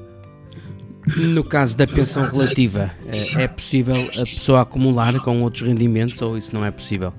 No 1.17 1.45
caso 1.45 1.77
da 1.77 1.87
pensão 1.87 2.25
relativa, 2.25 2.91
é, 3.07 3.43
é 3.43 3.49
possível 3.49 4.09
a 4.15 4.25
pessoa 4.25 4.63
acumular 4.63 5.21
com 5.21 5.43
outros 5.43 5.63
rendimentos 5.63 6.21
ou 6.23 6.37
isso 6.37 6.55
não 6.55 6.65
é 6.65 6.71
possível? 6.71 7.13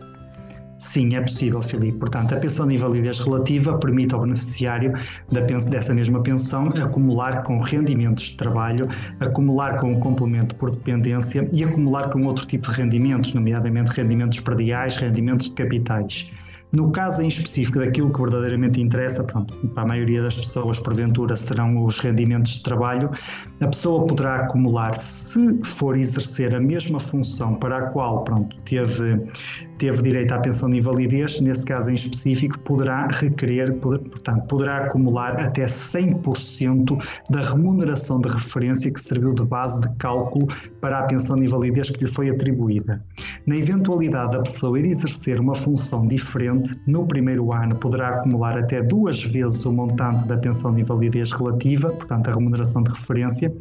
Sim, 0.77 1.15
é 1.15 1.21
possível, 1.21 1.61
Filipe. 1.61 1.97
Portanto, 1.99 2.35
a 2.35 2.37
pensão 2.37 2.67
de 2.67 2.75
invalidez 2.75 3.19
relativa 3.21 3.77
permite 3.77 4.13
ao 4.13 4.21
beneficiário 4.21 4.93
da 5.31 5.41
dessa 5.41 5.93
mesma 5.93 6.21
pensão 6.21 6.67
acumular 6.67 7.43
com 7.43 7.61
rendimentos 7.61 8.25
de 8.25 8.37
trabalho, 8.37 8.89
acumular 9.19 9.77
com 9.77 9.93
um 9.93 9.99
complemento 9.99 10.53
por 10.55 10.71
dependência 10.71 11.49
e 11.53 11.63
acumular 11.63 12.09
com 12.09 12.23
outro 12.23 12.45
tipo 12.45 12.69
de 12.69 12.77
rendimentos, 12.77 13.33
nomeadamente 13.33 13.91
rendimentos 13.91 14.41
prediais, 14.41 14.97
rendimentos 14.97 15.47
de 15.47 15.53
capitais. 15.53 16.29
No 16.75 16.91
caso 16.91 17.21
em 17.21 17.29
específico 17.29 17.79
daquilo 17.79 18.11
que 18.11 18.19
verdadeiramente 18.19 18.81
interessa, 18.81 19.23
pronto, 19.23 19.55
para 19.69 19.83
a 19.83 19.85
maioria 19.85 20.21
das 20.21 20.37
pessoas, 20.37 20.77
porventura, 20.77 21.33
serão 21.37 21.81
os 21.81 21.99
rendimentos 21.99 22.57
de 22.57 22.63
trabalho, 22.63 23.09
a 23.61 23.67
pessoa 23.67 24.05
poderá 24.05 24.35
acumular, 24.41 24.99
se 24.99 25.63
for 25.63 25.97
exercer 25.97 26.53
a 26.53 26.59
mesma 26.59 26.99
função 26.99 27.55
para 27.55 27.77
a 27.77 27.81
qual 27.91 28.25
pronto, 28.25 28.57
teve, 28.65 29.25
teve 29.77 30.03
direito 30.03 30.33
à 30.33 30.39
pensão 30.39 30.69
de 30.69 30.77
invalidez, 30.77 31.39
nesse 31.39 31.65
caso 31.65 31.89
em 31.89 31.93
específico, 31.93 32.59
poderá 32.59 33.07
requerer, 33.07 33.75
portanto, 33.75 34.45
poderá 34.47 34.79
acumular 34.79 35.39
até 35.39 35.63
100% 35.63 37.01
da 37.29 37.51
remuneração 37.51 38.19
de 38.19 38.27
referência 38.27 38.91
que 38.91 38.99
serviu 38.99 39.33
de 39.33 39.45
base 39.45 39.79
de 39.79 39.89
cálculo 39.95 40.47
para 40.81 40.99
a 40.99 41.03
pensão 41.03 41.37
de 41.37 41.45
invalidez 41.45 41.89
que 41.89 42.03
lhe 42.03 42.11
foi 42.11 42.29
atribuída. 42.29 43.01
Na 43.47 43.55
eventualidade 43.55 44.31
da 44.31 44.39
pessoa 44.39 44.77
ir 44.77 44.85
exercer 44.87 45.39
uma 45.39 45.55
função 45.55 46.05
diferente, 46.05 46.64
no 46.87 47.05
primeiro 47.05 47.51
ano 47.51 47.75
poderá 47.75 48.09
acumular 48.09 48.57
até 48.57 48.81
duas 48.81 49.23
vezes 49.23 49.65
o 49.65 49.71
montante 49.73 50.25
da 50.25 50.37
pensão 50.37 50.73
de 50.73 50.81
invalidez 50.81 51.31
relativa, 51.31 51.89
portanto, 51.89 52.29
a 52.29 52.33
remuneração 52.33 52.83
de 52.83 52.91
referência. 52.91 53.53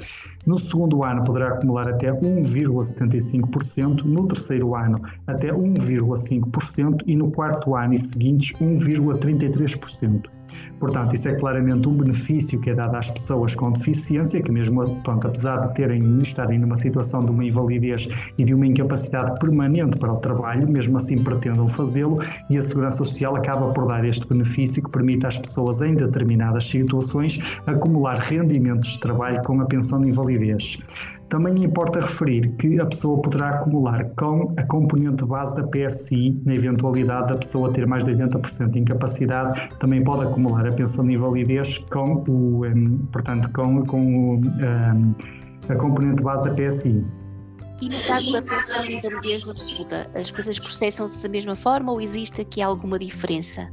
No 0.47 0.59
segundo 0.59 1.05
ano 1.05 1.25
poderá 1.25 1.49
acumular 1.49 1.89
até 1.89 2.13
1,75%, 2.13 4.05
no 4.05 4.29
terceiro 4.29 4.75
ano 4.75 5.01
até 5.27 5.49
1,5% 5.53 7.03
e 7.07 7.17
no 7.17 7.31
quarto 7.31 7.75
ano 7.75 7.95
e 7.95 7.99
seguintes 7.99 8.53
1,33%. 8.61 10.35
Portanto, 10.81 11.15
isso 11.15 11.29
é 11.29 11.35
claramente 11.35 11.89
um 11.89 11.97
benefício 11.97 12.61
que 12.61 12.71
é 12.71 12.75
dado 12.75 12.97
às 12.97 13.11
pessoas 13.11 13.55
com 13.55 13.73
deficiência, 13.73 14.43
que 14.43 14.51
mesmo, 14.51 14.83
portanto, 14.83 15.29
apesar 15.29 15.59
de 15.69 15.75
terem 15.75 16.21
estarem 16.21 16.59
numa 16.59 16.77
situação 16.77 17.25
de 17.25 17.31
uma 17.31 17.45
invalidez 17.45 18.09
e 18.39 18.45
de 18.45 18.55
uma 18.55 18.67
incapacidade 18.67 19.39
permanente 19.39 19.99
para 19.99 20.13
o 20.13 20.17
trabalho, 20.17 20.69
mesmo 20.69 20.97
assim 20.97 21.23
pretendam 21.23 21.69
fazê-lo 21.69 22.21
e 22.51 22.59
a 22.59 22.63
Segurança 22.63 22.99
Social 22.99 23.37
acaba 23.37 23.73
por 23.73 23.87
dar 23.87 24.05
este 24.05 24.27
benefício 24.29 24.83
que 24.83 24.91
permite 24.91 25.27
às 25.27 25.39
pessoas 25.39 25.81
em 25.81 25.95
determinadas 25.95 26.69
situações 26.69 27.39
acumular 27.67 28.19
rendimentos 28.19 28.89
de 28.89 29.01
trabalho 29.01 29.43
com 29.43 29.61
a 29.61 29.67
pensão 29.67 30.01
de 30.01 30.09
invalidez. 30.09 30.79
Também 31.35 31.65
importa 31.65 31.99
referir 31.99 32.49
que 32.59 32.79
a 32.79 32.87
pessoa 32.87 33.21
poderá 33.21 33.57
acumular 33.57 34.09
com 34.11 34.53
a 34.57 34.63
componente 34.63 35.25
base 35.25 35.57
da 35.57 35.65
PSI, 35.65 36.41
na 36.47 36.55
eventualidade 36.55 37.27
da 37.27 37.37
pessoa 37.37 37.73
ter 37.73 37.89
mais 37.89 38.05
de 38.05 38.13
80% 38.13 38.71
de 38.71 38.79
incapacidade, 38.79 39.69
também 39.81 40.05
pode 40.05 40.23
acumular 40.23 40.65
a 40.65 40.71
pensão 40.71 41.05
de 41.05 41.15
invalidez 41.15 41.79
com, 41.91 42.23
o, 42.29 42.65
um, 42.65 42.99
portanto, 43.11 43.51
com, 43.53 43.85
com 43.85 44.37
um, 44.37 45.15
a 45.69 45.75
componente 45.75 46.23
base 46.23 46.45
da 46.45 46.55
PSI. 46.55 47.05
E 47.83 47.89
no 47.89 48.01
caso 48.07 48.31
da 48.31 48.41
pensão 48.41 48.83
de 48.85 48.95
invalidez 48.95 49.49
absoluta, 49.49 50.09
as 50.15 50.31
coisas 50.31 50.57
processam-se 50.61 51.21
da 51.21 51.29
mesma 51.29 51.57
forma 51.57 51.91
ou 51.91 52.01
existe 52.01 52.43
aqui 52.43 52.63
alguma 52.63 52.97
diferença? 52.97 53.73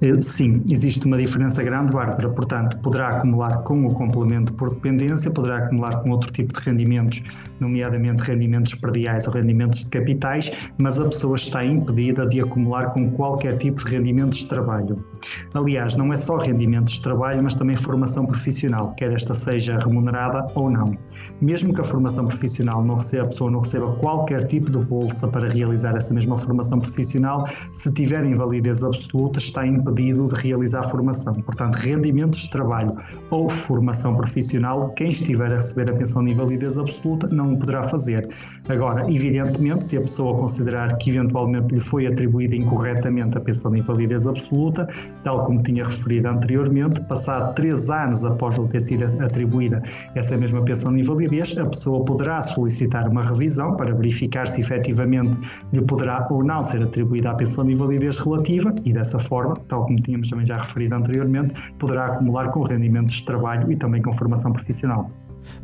Eh, 0.00 0.20
sim, 0.20 0.62
existe 0.70 1.04
uma 1.06 1.18
diferença 1.18 1.60
grande, 1.62 1.92
Bárbara. 1.92 2.28
Portanto, 2.30 2.78
poderá 2.78 3.08
acumular 3.08 3.62
com 3.64 3.84
o 3.84 3.94
complemento 3.94 4.52
por 4.52 4.70
dependência, 4.70 5.28
poderá 5.28 5.58
acumular 5.58 6.00
com 6.00 6.10
outro 6.10 6.30
tipo 6.32 6.54
de 6.54 6.60
rendimentos, 6.64 7.20
nomeadamente 7.58 8.22
rendimentos 8.22 8.76
perdiais 8.76 9.26
ou 9.26 9.32
rendimentos 9.32 9.80
de 9.80 9.90
capitais, 9.90 10.52
mas 10.80 11.00
a 11.00 11.04
pessoa 11.04 11.34
está 11.34 11.64
impedida 11.64 12.24
de 12.26 12.40
acumular 12.40 12.90
com 12.90 13.10
qualquer 13.10 13.56
tipo 13.56 13.84
de 13.84 13.90
rendimentos 13.90 14.38
de 14.38 14.46
trabalho. 14.46 15.04
Aliás, 15.52 15.96
não 15.96 16.12
é 16.12 16.16
só 16.16 16.36
rendimentos 16.36 16.94
de 16.94 17.02
trabalho, 17.02 17.42
mas 17.42 17.54
também 17.54 17.76
formação 17.76 18.24
profissional, 18.24 18.94
quer 18.96 19.12
esta 19.12 19.34
seja 19.34 19.78
remunerada 19.80 20.46
ou 20.54 20.70
não. 20.70 20.92
Mesmo 21.40 21.74
que 21.74 21.80
a 21.80 21.84
formação 21.84 22.26
profissional 22.26 22.84
não 22.84 22.96
receba, 22.96 23.24
a 23.24 23.26
pessoa 23.26 23.50
não 23.50 23.60
receba 23.60 23.92
qualquer 23.96 24.44
tipo 24.44 24.70
de 24.70 24.78
bolsa 24.78 25.26
para 25.26 25.48
realizar 25.48 25.96
essa 25.96 26.14
mesma 26.14 26.38
formação 26.38 26.78
profissional, 26.78 27.48
se 27.72 27.92
tiver 27.92 28.24
invalidez 28.24 28.84
absoluta, 28.84 29.40
está 29.40 29.66
impedida 29.66 29.87
impedido 29.88 30.28
de 30.28 30.34
realizar 30.34 30.82
formação. 30.84 31.34
Portanto, 31.34 31.76
rendimentos 31.76 32.40
de 32.40 32.50
trabalho 32.50 32.96
ou 33.30 33.48
formação 33.48 34.14
profissional, 34.14 34.90
quem 34.90 35.10
estiver 35.10 35.52
a 35.52 35.56
receber 35.56 35.90
a 35.90 35.94
pensão 35.94 36.24
de 36.24 36.32
invalidez 36.32 36.78
absoluta 36.78 37.28
não 37.28 37.54
o 37.54 37.58
poderá 37.58 37.82
fazer. 37.82 38.28
Agora, 38.68 39.10
evidentemente, 39.10 39.86
se 39.86 39.96
a 39.96 40.00
pessoa 40.00 40.36
considerar 40.38 40.96
que 40.98 41.10
eventualmente 41.10 41.74
lhe 41.74 41.80
foi 41.80 42.06
atribuída 42.06 42.54
incorretamente 42.54 43.36
a 43.38 43.40
pensão 43.40 43.70
de 43.72 43.78
invalidez 43.78 44.26
absoluta, 44.26 44.88
tal 45.22 45.42
como 45.42 45.62
tinha 45.62 45.84
referido 45.84 46.28
anteriormente, 46.28 47.00
passado 47.02 47.54
três 47.54 47.90
anos 47.90 48.24
após 48.24 48.56
lhe 48.56 48.68
ter 48.68 48.80
sido 48.80 49.04
atribuída 49.22 49.82
essa 50.14 50.36
mesma 50.36 50.62
pensão 50.62 50.92
de 50.92 51.00
invalidez, 51.00 51.56
a 51.58 51.66
pessoa 51.66 52.04
poderá 52.04 52.40
solicitar 52.42 53.08
uma 53.08 53.24
revisão 53.24 53.76
para 53.76 53.94
verificar 53.94 54.46
se 54.46 54.60
efetivamente 54.60 55.38
lhe 55.72 55.80
poderá 55.82 56.26
ou 56.30 56.44
não 56.44 56.62
ser 56.62 56.82
atribuída 56.82 57.30
a 57.30 57.34
pensão 57.34 57.64
de 57.64 57.72
invalidez 57.72 58.18
relativa 58.18 58.74
e 58.84 58.92
dessa 58.92 59.18
forma, 59.18 59.54
tal 59.78 59.86
como 59.86 60.00
tínhamos 60.00 60.28
também 60.28 60.46
já 60.46 60.58
referido 60.58 60.94
anteriormente, 60.94 61.54
poderá 61.78 62.06
acumular 62.06 62.50
com 62.50 62.62
rendimentos 62.62 63.16
de 63.16 63.24
trabalho 63.24 63.70
e 63.70 63.76
também 63.76 64.02
com 64.02 64.12
formação 64.12 64.52
profissional. 64.52 65.10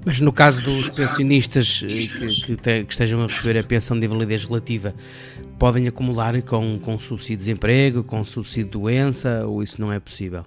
Mas 0.05 0.21
no 0.21 0.33
caso 0.33 0.63
dos 0.63 0.89
pensionistas 0.89 1.85
eh, 1.85 2.07
que, 2.07 2.57
que, 2.57 2.93
estejam 2.93 3.23
a 3.23 3.27
receber 3.27 3.59
a 3.59 3.65
pensão 3.65 3.99
de 3.99 4.07
invalidez 4.07 4.45
relativa, 4.45 4.95
podem 5.59 5.87
acumular 5.87 6.41
com, 6.43 6.79
com 6.79 6.99
subsídio 6.99 7.37
de 7.37 7.45
desemprego, 7.45 8.03
com 8.03 8.23
subsídio 8.25 8.65
de 8.65 8.71
doença, 8.71 9.47
ou 9.47 9.63
isso 9.63 9.81
não 9.81 9.93
é 9.93 10.01
possível? 10.01 10.45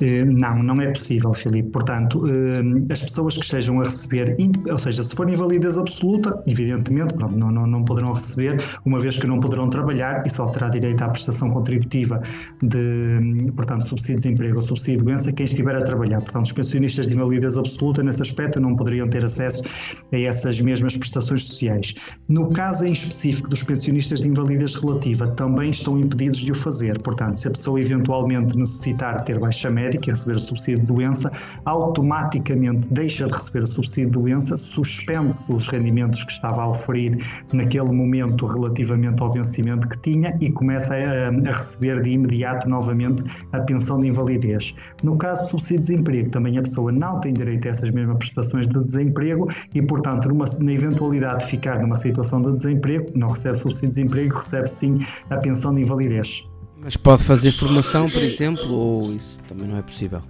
Eh, 0.00 0.24
não, 0.24 0.62
não 0.62 0.80
é 0.80 0.88
possível, 0.88 1.32
Filipe. 1.32 1.70
Portanto, 1.70 2.26
eh, 2.28 2.92
as 2.92 3.02
pessoas 3.02 3.34
que 3.34 3.44
estejam 3.44 3.80
a 3.80 3.84
receber, 3.84 4.36
ou 4.70 4.78
seja, 4.78 5.02
se 5.02 5.14
for 5.14 5.28
invalidez 5.28 5.78
absoluta, 5.78 6.40
evidentemente, 6.46 7.14
pronto, 7.14 7.36
não, 7.36 7.50
não, 7.50 7.66
não 7.66 7.84
poderão 7.84 8.12
receber, 8.12 8.56
uma 8.84 9.00
vez 9.00 9.16
que 9.16 9.26
não 9.26 9.40
poderão 9.40 9.68
trabalhar 9.68 10.26
e 10.26 10.30
só 10.30 10.46
terá 10.48 10.68
direito 10.68 11.02
à 11.02 11.08
prestação 11.08 11.50
contributiva 11.50 12.22
de, 12.62 13.52
portanto, 13.56 13.86
subsídio 13.86 14.16
de 14.16 14.22
desemprego 14.24 14.56
ou 14.56 14.62
subsídio 14.62 15.00
de 15.00 15.04
doença 15.06 15.32
quem 15.32 15.44
estiver 15.44 15.74
a 15.76 15.82
trabalhar. 15.82 16.20
Portanto, 16.20 16.46
os 16.46 16.52
pensionistas 16.52 17.06
de 17.06 17.14
invalidez 17.14 17.56
absoluta, 17.56 18.02
nesse 18.02 18.22
aspecto, 18.22 18.60
não 18.60 18.76
poderiam 18.76 19.08
ter 19.08 19.24
acesso 19.24 19.64
a 20.12 20.18
essas 20.18 20.60
mesmas 20.60 20.96
prestações 20.96 21.44
sociais. 21.44 21.94
No 22.28 22.50
caso 22.50 22.84
em 22.84 22.92
específico 22.92 23.48
dos 23.48 23.62
pensionistas 23.62 24.20
de 24.20 24.28
invalidez 24.28 24.74
relativa, 24.74 25.28
também 25.28 25.70
estão 25.70 25.98
impedidos 25.98 26.38
de 26.38 26.52
o 26.52 26.54
fazer. 26.54 26.98
Portanto, 27.00 27.36
se 27.36 27.48
a 27.48 27.50
pessoa 27.50 27.80
eventualmente 27.80 28.56
necessitar 28.56 29.24
ter 29.24 29.38
médica 29.70 30.08
e 30.08 30.10
receber 30.10 30.36
o 30.36 30.40
subsídio 30.40 30.80
de 30.80 30.86
doença, 30.86 31.30
automaticamente 31.64 32.92
deixa 32.92 33.26
de 33.26 33.32
receber 33.32 33.64
o 33.64 33.66
subsídio 33.66 34.10
de 34.10 34.18
doença, 34.18 34.56
suspende-se 34.56 35.52
os 35.52 35.68
rendimentos 35.68 36.22
que 36.24 36.32
estava 36.32 36.62
a 36.62 36.68
oferir 36.68 37.18
naquele 37.52 37.92
momento 37.92 38.46
relativamente 38.46 39.22
ao 39.22 39.30
vencimento 39.30 39.88
que 39.88 39.98
tinha 39.98 40.36
e 40.40 40.50
começa 40.50 40.94
a, 40.94 41.28
a 41.28 41.52
receber 41.52 42.02
de 42.02 42.10
imediato 42.10 42.68
novamente 42.68 43.24
a 43.52 43.60
pensão 43.60 44.00
de 44.00 44.08
invalidez. 44.08 44.74
No 45.02 45.16
caso 45.16 45.42
do 45.42 45.48
subsídio 45.48 45.80
de 45.80 45.86
desemprego, 45.88 46.30
também 46.30 46.58
a 46.58 46.62
pessoa 46.62 46.92
não 46.92 47.20
tem 47.20 47.32
direito 47.32 47.66
a 47.66 47.70
essas 47.70 47.90
mesmas 47.90 48.18
prestações 48.18 48.68
de 48.68 48.82
desemprego 48.82 49.48
e, 49.74 49.82
portanto, 49.82 50.28
numa, 50.28 50.44
na 50.60 50.72
eventualidade 50.72 51.44
de 51.44 51.50
ficar 51.50 51.80
numa 51.80 51.96
situação 51.96 52.40
de 52.42 52.52
desemprego, 52.56 53.10
não 53.14 53.28
recebe 53.28 53.56
subsídio 53.56 53.90
de 53.90 53.96
desemprego, 53.96 54.36
recebe 54.36 54.68
sim 54.68 54.98
a 55.30 55.36
pensão 55.36 55.72
de 55.72 55.82
invalidez. 55.82 56.48
Mas 56.84 56.98
pode 56.98 57.22
fazer 57.24 57.50
formação, 57.50 58.10
por 58.10 58.22
exemplo, 58.22 58.70
ou 58.70 59.10
isso 59.10 59.38
também 59.48 59.66
não 59.66 59.78
é 59.78 59.80
possível? 59.80 60.20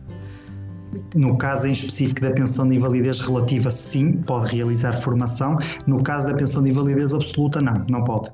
No 1.17 1.37
caso 1.37 1.67
em 1.67 1.73
específico 1.73 2.21
da 2.21 2.31
pensão 2.31 2.69
de 2.69 2.77
invalidez 2.77 3.19
relativa, 3.19 3.73
sim, 3.73 4.13
pode 4.19 4.55
realizar 4.55 4.93
formação. 4.93 5.57
No 5.85 6.01
caso 6.01 6.29
da 6.29 6.35
pensão 6.37 6.63
de 6.63 6.71
invalidez 6.71 7.13
absoluta, 7.13 7.61
não, 7.61 7.85
não 7.91 8.05
pode. 8.05 8.31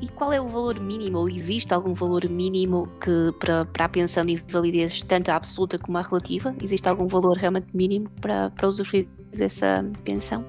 E 0.00 0.06
qual 0.06 0.32
é 0.32 0.40
o 0.40 0.46
valor 0.46 0.78
mínimo, 0.78 1.18
ou 1.18 1.28
existe 1.28 1.74
algum 1.74 1.92
valor 1.92 2.28
mínimo 2.28 2.86
que 3.00 3.32
para, 3.40 3.64
para 3.64 3.86
a 3.86 3.88
pensão 3.88 4.24
de 4.24 4.34
invalidez, 4.34 5.02
tanto 5.02 5.30
a 5.30 5.34
absoluta 5.34 5.76
como 5.76 5.98
a 5.98 6.02
relativa? 6.02 6.54
Existe 6.62 6.88
algum 6.88 7.08
valor 7.08 7.36
realmente 7.36 7.66
mínimo 7.74 8.08
para, 8.20 8.48
para 8.50 8.68
usufruir 8.68 9.08
dessa 9.36 9.84
pensão? 10.04 10.44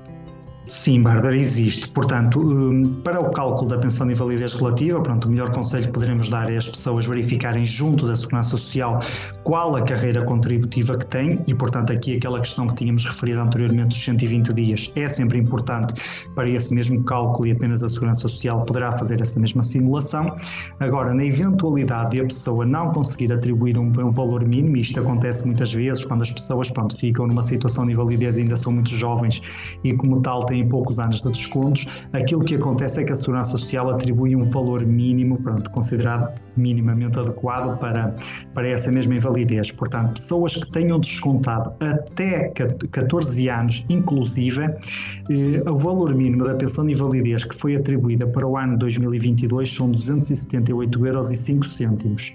Sim, 0.68 1.02
Bárbara, 1.02 1.38
existe. 1.38 1.88
Portanto, 1.88 2.42
hum, 2.42 3.00
para 3.02 3.22
o 3.22 3.32
cálculo 3.32 3.70
da 3.70 3.78
pensão 3.78 4.06
de 4.06 4.12
invalidez 4.12 4.54
relativa, 4.54 5.02
pronto, 5.02 5.26
o 5.26 5.32
melhor 5.32 5.50
conselho 5.52 5.86
que 5.86 5.94
poderemos 5.94 6.28
dar 6.28 6.52
é 6.52 6.58
as 6.58 6.70
pessoas 6.70 7.06
verificarem 7.06 7.64
junto 7.64 8.06
da 8.06 8.18
Segurança 8.18 8.50
Social 8.50 9.00
qual 9.46 9.78
a 9.78 9.82
carreira 9.82 10.26
contributiva 10.26 10.98
que 10.98 11.06
têm 11.06 11.42
e, 11.48 11.56
portanto, 11.56 11.94
aqui 11.94 12.18
aquela 12.18 12.42
questão 12.42 12.68
que 12.68 12.76
tínhamos 12.76 13.06
referido 13.06 13.40
anteriormente 13.40 13.90
dos 13.90 14.04
120 14.04 14.54
dias 14.54 14.92
é 14.98 15.08
sempre 15.08 15.38
importante 15.38 15.94
para 16.36 16.50
esse 16.50 16.76
mesmo 16.76 17.02
cálculo 17.06 17.48
e 17.48 17.52
apenas 17.54 17.82
a 17.82 17.88
Segurança 17.88 18.22
Social 18.22 18.66
poderá 18.66 18.92
fazer 18.92 19.22
essa 19.22 19.40
mesma 19.40 19.64
simulação. 19.64 20.36
Agora, 20.82 21.14
na 21.14 21.24
eventualidade 21.24 22.12
de 22.12 22.20
a 22.20 22.26
pessoa 22.26 22.66
não 22.66 22.92
conseguir 22.92 23.32
atribuir 23.32 23.78
um, 23.78 23.86
um 23.86 24.12
valor 24.12 24.44
mínimo, 24.46 24.76
isto 24.76 25.00
acontece 25.00 25.46
muitas 25.46 25.72
vezes 25.72 26.04
quando 26.04 26.24
as 26.24 26.32
pessoas 26.34 26.70
pronto, 26.70 26.98
ficam 26.98 27.26
numa 27.26 27.42
situação 27.42 27.86
de 27.86 27.94
invalidez 27.94 28.38
e 28.38 28.42
ainda 28.42 28.58
são 28.58 28.74
muito 28.74 28.90
jovens 28.90 29.42
e, 29.82 29.94
como 29.94 30.22
tal, 30.22 30.46
têm 30.46 30.57
têm 30.58 30.68
poucos 30.68 31.00
anos 31.00 31.22
de 31.22 31.30
descontos, 31.30 31.86
aquilo 32.12 32.44
que 32.44 32.56
acontece 32.56 33.00
é 33.02 33.04
que 33.04 33.12
a 33.12 33.16
Segurança 33.16 33.52
Social 33.52 33.88
atribui 33.90 34.36
um 34.36 34.44
valor 34.44 34.84
mínimo, 34.86 35.40
pronto, 35.42 35.70
considerado 35.70 36.34
minimamente 36.56 37.20
adequado 37.20 37.78
para, 37.80 38.16
para 38.54 38.68
essa 38.68 38.92
mesma 38.92 39.16
invalidez. 39.16 39.72
Portanto, 39.72 40.14
pessoas 40.14 40.56
que 40.56 40.72
tenham 40.72 41.00
descontado 41.00 41.74
até 41.80 42.50
14 42.50 43.50
anos, 43.50 43.86
inclusive, 43.88 44.64
eh, 44.64 45.70
o 45.70 45.78
valor 45.78 46.16
mínimo 46.16 46.44
da 46.44 46.56
pensão 46.56 46.84
de 46.86 46.94
invalidez 46.94 47.44
que 47.44 47.56
foi 47.56 47.76
atribuída 47.76 48.26
para 48.26 48.48
o 48.48 48.58
ano 48.58 48.76
2022 48.78 49.74
são 49.74 49.92
278,05 49.92 52.06
euros. 52.06 52.34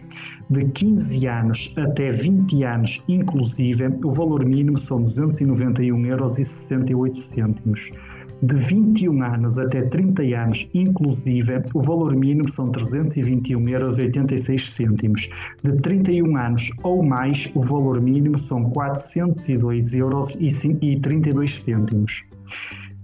De 0.50 0.64
15 0.67 1.26
anos 1.26 1.73
até 1.76 2.11
20 2.11 2.64
anos, 2.64 3.02
inclusive, 3.09 3.87
o 4.05 4.11
valor 4.11 4.45
mínimo 4.45 4.76
são 4.79 5.02
291,68 5.02 7.38
euros. 7.38 8.12
De 8.44 8.56
21 8.56 9.22
anos 9.22 9.56
até 9.56 9.82
30 9.82 10.25
anos, 10.37 10.68
inclusive, 10.75 11.62
o 11.72 11.80
valor 11.80 12.16
mínimo 12.16 12.49
são 12.49 12.72
321,86 12.72 14.80
euros. 14.80 15.28
De 15.62 15.76
31 15.80 16.37
anos 16.37 16.72
ou 16.82 17.04
mais, 17.04 17.49
o 17.54 17.61
valor 17.61 18.00
mínimo 18.00 18.37
são 18.37 18.68
402,32 18.72 21.68
euros. 21.68 22.25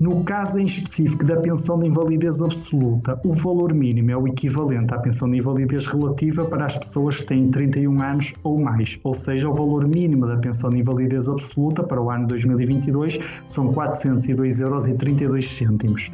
No 0.00 0.22
caso 0.22 0.60
em 0.60 0.64
específico 0.64 1.24
da 1.24 1.40
pensão 1.40 1.76
de 1.76 1.88
invalidez 1.88 2.40
absoluta, 2.40 3.20
o 3.24 3.32
valor 3.32 3.74
mínimo 3.74 4.12
é 4.12 4.16
o 4.16 4.28
equivalente 4.28 4.94
à 4.94 4.98
pensão 4.98 5.28
de 5.28 5.38
invalidez 5.38 5.88
relativa 5.88 6.44
para 6.44 6.66
as 6.66 6.78
pessoas 6.78 7.16
que 7.16 7.26
têm 7.26 7.50
31 7.50 8.00
anos 8.00 8.32
ou 8.44 8.60
mais, 8.60 8.96
ou 9.02 9.12
seja, 9.12 9.48
o 9.48 9.52
valor 9.52 9.88
mínimo 9.88 10.24
da 10.24 10.36
pensão 10.36 10.70
de 10.70 10.78
invalidez 10.78 11.28
absoluta 11.28 11.82
para 11.82 12.00
o 12.00 12.12
ano 12.12 12.28
2022 12.28 13.18
são 13.44 13.74
402,32 13.74 14.60
euros. 14.62 16.10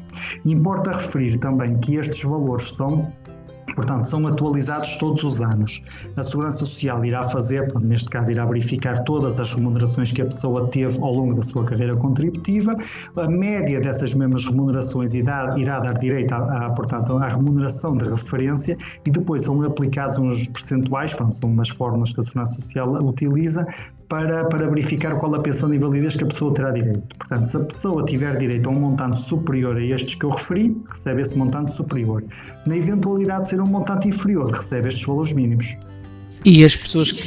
Importa 0.46 0.92
referir 0.92 1.36
também 1.36 1.76
que 1.76 1.96
estes 1.96 2.22
valores 2.24 2.72
são 2.72 3.12
Portanto, 3.74 4.04
são 4.04 4.26
atualizados 4.26 4.96
todos 4.96 5.22
os 5.24 5.40
anos. 5.40 5.82
A 6.16 6.22
Segurança 6.22 6.58
Social 6.58 7.04
irá 7.04 7.28
fazer, 7.28 7.72
neste 7.80 8.08
caso, 8.08 8.30
irá 8.30 8.44
verificar 8.44 9.04
todas 9.04 9.40
as 9.40 9.52
remunerações 9.52 10.12
que 10.12 10.22
a 10.22 10.26
pessoa 10.26 10.68
teve 10.68 10.98
ao 11.00 11.12
longo 11.12 11.34
da 11.34 11.42
sua 11.42 11.64
carreira 11.64 11.96
contributiva. 11.96 12.76
A 13.16 13.28
média 13.28 13.80
dessas 13.80 14.14
mesmas 14.14 14.46
remunerações 14.46 15.14
irá, 15.14 15.58
irá 15.58 15.80
dar 15.80 15.98
direito, 15.98 16.32
a, 16.32 16.70
portanto, 16.70 17.16
à 17.18 17.26
remuneração 17.26 17.96
de 17.96 18.08
referência 18.08 18.76
e 19.04 19.10
depois 19.10 19.42
são 19.42 19.60
aplicados 19.62 20.18
uns 20.18 20.48
percentuais, 20.48 21.12
pronto, 21.14 21.36
são 21.36 21.50
umas 21.50 21.68
fórmulas 21.68 22.12
que 22.12 22.20
a 22.20 22.22
Segurança 22.22 22.60
Social 22.60 22.92
utiliza 23.04 23.66
para, 24.08 24.44
para 24.44 24.68
verificar 24.68 25.18
qual 25.18 25.34
a 25.34 25.40
pensão 25.40 25.68
de 25.68 25.76
invalidez 25.76 26.16
que 26.16 26.24
a 26.24 26.26
pessoa 26.26 26.52
terá 26.54 26.70
direito. 26.70 27.02
Portanto, 27.18 27.46
se 27.46 27.56
a 27.56 27.60
pessoa 27.60 28.04
tiver 28.04 28.36
direito 28.36 28.68
a 28.68 28.72
um 28.72 28.80
montante 28.80 29.18
superior 29.18 29.76
a 29.76 29.82
estes 29.82 30.14
que 30.14 30.24
eu 30.24 30.30
referi, 30.30 30.76
recebe 30.88 31.22
esse 31.22 31.36
montante 31.36 31.72
superior. 31.72 32.22
Na 32.66 32.76
eventualidade 32.76 33.42
de 33.42 33.48
ser 33.48 33.60
um 33.64 33.68
montante 33.68 34.08
inferior, 34.08 34.52
recebe 34.52 34.88
estes 34.88 35.04
valores 35.04 35.32
mínimos. 35.32 35.76
E 36.44 36.64
as 36.64 36.76
pessoas 36.76 37.10
que 37.10 37.22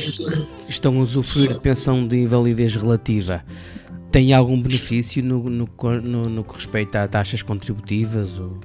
estão 0.70 0.98
a 0.98 1.01
usufruir 1.01 1.53
de 1.53 1.60
pensão 1.60 2.08
de 2.08 2.17
invalidez 2.17 2.75
relativa 2.75 3.43
têm 4.12 4.34
algum 4.34 4.62
benefício 4.62 5.23
no, 5.23 5.50
no, 5.50 5.67
no, 6.02 6.21
no 6.23 6.43
que 6.43 6.56
respeita 6.56 7.04
a 7.04 7.08
taxas 7.08 7.41
contributivas? 7.41 8.39
Ou... 8.39 8.60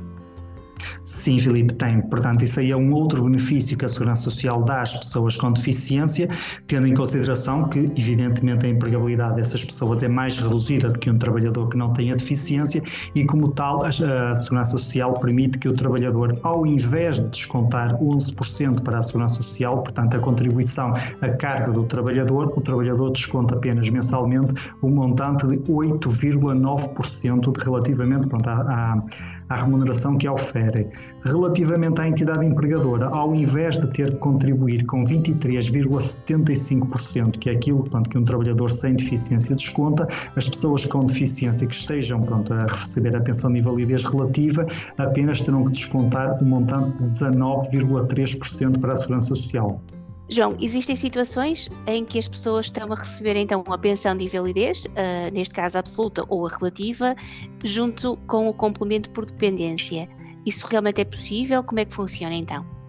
Sim, 1.04 1.38
Filipe, 1.38 1.74
tem. 1.74 2.00
Portanto, 2.02 2.44
isso 2.44 2.60
aí 2.60 2.70
é 2.70 2.76
um 2.76 2.92
outro 2.92 3.24
benefício 3.24 3.76
que 3.76 3.84
a 3.84 3.88
Segurança 3.88 4.22
Social 4.22 4.62
dá 4.62 4.82
às 4.82 4.96
pessoas 4.96 5.36
com 5.36 5.50
deficiência, 5.52 6.28
tendo 6.68 6.86
em 6.86 6.94
consideração 6.94 7.68
que, 7.68 7.78
evidentemente, 7.96 8.66
a 8.66 8.68
empregabilidade 8.68 9.34
dessas 9.36 9.64
pessoas 9.64 10.02
é 10.02 10.08
mais 10.08 10.38
reduzida 10.38 10.90
do 10.90 10.98
que 10.98 11.10
um 11.10 11.18
trabalhador 11.18 11.68
que 11.68 11.76
não 11.76 11.92
tenha 11.92 12.14
deficiência 12.14 12.82
e, 13.14 13.24
como 13.24 13.48
tal, 13.48 13.84
a 13.84 13.90
Segurança 14.36 14.72
Social 14.72 15.14
permite 15.14 15.58
que 15.58 15.68
o 15.68 15.74
trabalhador, 15.74 16.38
ao 16.42 16.64
invés 16.64 17.16
de 17.16 17.28
descontar 17.28 17.98
11% 17.98 18.82
para 18.82 18.98
a 18.98 19.02
Segurança 19.02 19.36
Social, 19.36 19.82
portanto, 19.82 20.16
a 20.16 20.20
contribuição 20.20 20.94
a 21.20 21.28
carga 21.30 21.72
do 21.72 21.84
trabalhador, 21.84 22.52
o 22.56 22.60
trabalhador 22.60 23.10
desconta 23.10 23.56
apenas 23.56 23.88
mensalmente 23.90 24.54
um 24.82 24.90
montante 24.90 25.46
de 25.46 25.56
8,9% 25.58 27.56
relativamente 27.64 28.28
pronto, 28.28 28.48
à, 28.48 28.54
à 28.60 29.02
remuneração 29.50 30.18
que 30.18 30.28
oferem. 30.28 30.88
Relativamente 31.24 32.00
à 32.00 32.08
entidade 32.08 32.44
empregadora, 32.44 33.06
ao 33.06 33.32
invés 33.34 33.78
de 33.78 33.86
ter 33.88 34.10
que 34.12 34.18
contribuir 34.18 34.84
com 34.86 35.04
23,75%, 35.04 37.38
que 37.38 37.50
é 37.50 37.54
aquilo 37.54 37.84
pronto, 37.84 38.10
que 38.10 38.18
um 38.18 38.24
trabalhador 38.24 38.70
sem 38.70 38.94
deficiência 38.94 39.54
desconta, 39.54 40.08
as 40.36 40.48
pessoas 40.48 40.84
com 40.86 41.04
deficiência 41.04 41.66
que 41.66 41.74
estejam 41.74 42.22
pronto, 42.22 42.52
a 42.52 42.66
receber 42.66 43.16
a 43.16 43.20
pensão 43.20 43.52
de 43.52 43.60
invalidez 43.60 44.04
relativa 44.04 44.66
apenas 44.98 45.40
terão 45.42 45.64
que 45.64 45.72
descontar 45.72 46.38
o 46.40 46.44
um 46.44 46.48
montante 46.48 46.96
de 46.98 47.04
19,3% 47.04 48.80
para 48.80 48.92
a 48.92 48.96
Segurança 48.96 49.34
Social. 49.34 49.80
João, 50.28 50.56
existem 50.60 50.96
situações 50.96 51.68
em 51.86 52.04
que 52.04 52.18
as 52.18 52.28
pessoas 52.28 52.66
estão 52.66 52.90
a 52.92 52.96
receber 52.96 53.36
então 53.36 53.62
a 53.66 53.76
pensão 53.76 54.16
de 54.16 54.24
invalidez, 54.24 54.86
uh, 54.86 55.32
neste 55.32 55.52
caso 55.54 55.78
absoluta 55.78 56.24
ou 56.28 56.46
a 56.46 56.50
relativa, 56.50 57.14
junto 57.62 58.16
com 58.26 58.48
o 58.48 58.54
complemento 58.54 59.10
por 59.10 59.26
dependência. 59.26 60.08
Isso 60.46 60.66
realmente 60.66 61.00
é 61.00 61.04
possível? 61.04 61.62
Como 61.62 61.80
é 61.80 61.84
que 61.84 61.94
funciona 61.94 62.34
então? 62.34 62.81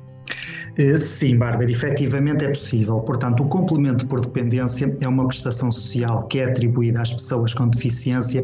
Sim, 0.98 1.38
Bárbara, 1.38 1.72
efetivamente 1.72 2.44
é 2.44 2.48
possível. 2.48 3.00
Portanto, 3.02 3.44
o 3.44 3.48
complemento 3.48 4.08
por 4.08 4.20
dependência 4.20 4.98
é 5.00 5.08
uma 5.08 5.28
prestação 5.28 5.72
social 5.72 6.24
que 6.28 6.40
é 6.40 6.46
atribuída 6.46 7.02
às 7.02 7.14
pessoas 7.14 7.54
com 7.54 7.68
deficiência 7.68 8.44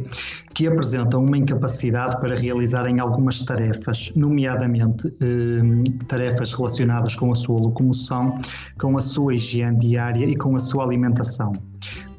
que 0.54 0.68
apresentam 0.68 1.24
uma 1.24 1.38
incapacidade 1.38 2.20
para 2.22 2.36
realizarem 2.36 3.00
algumas 3.00 3.42
tarefas, 3.42 4.12
nomeadamente 4.16 5.08
eh, 5.08 6.06
tarefas 6.08 6.54
relacionadas 6.54 7.16
com 7.16 7.32
a 7.32 7.36
sua 7.36 7.60
locomoção, 7.60 8.40
com 8.80 8.96
a 8.96 9.02
sua 9.02 9.34
higiene 9.34 9.80
diária 9.80 10.26
e 10.26 10.36
com 10.36 10.56
a 10.56 10.60
sua 10.60 10.84
alimentação. 10.84 11.54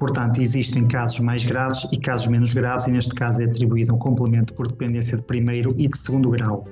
Portanto, 0.00 0.40
existem 0.40 0.88
casos 0.88 1.20
mais 1.20 1.44
graves 1.44 1.86
e 1.92 1.98
casos 1.98 2.26
menos 2.26 2.54
graves, 2.54 2.86
e 2.86 2.90
neste 2.90 3.14
caso 3.14 3.42
é 3.42 3.44
atribuído 3.44 3.94
um 3.94 3.98
complemento 3.98 4.54
por 4.54 4.66
dependência 4.66 5.18
de 5.18 5.22
primeiro 5.22 5.74
e 5.76 5.86
de 5.86 5.98
segundo 5.98 6.30
grau. 6.30 6.64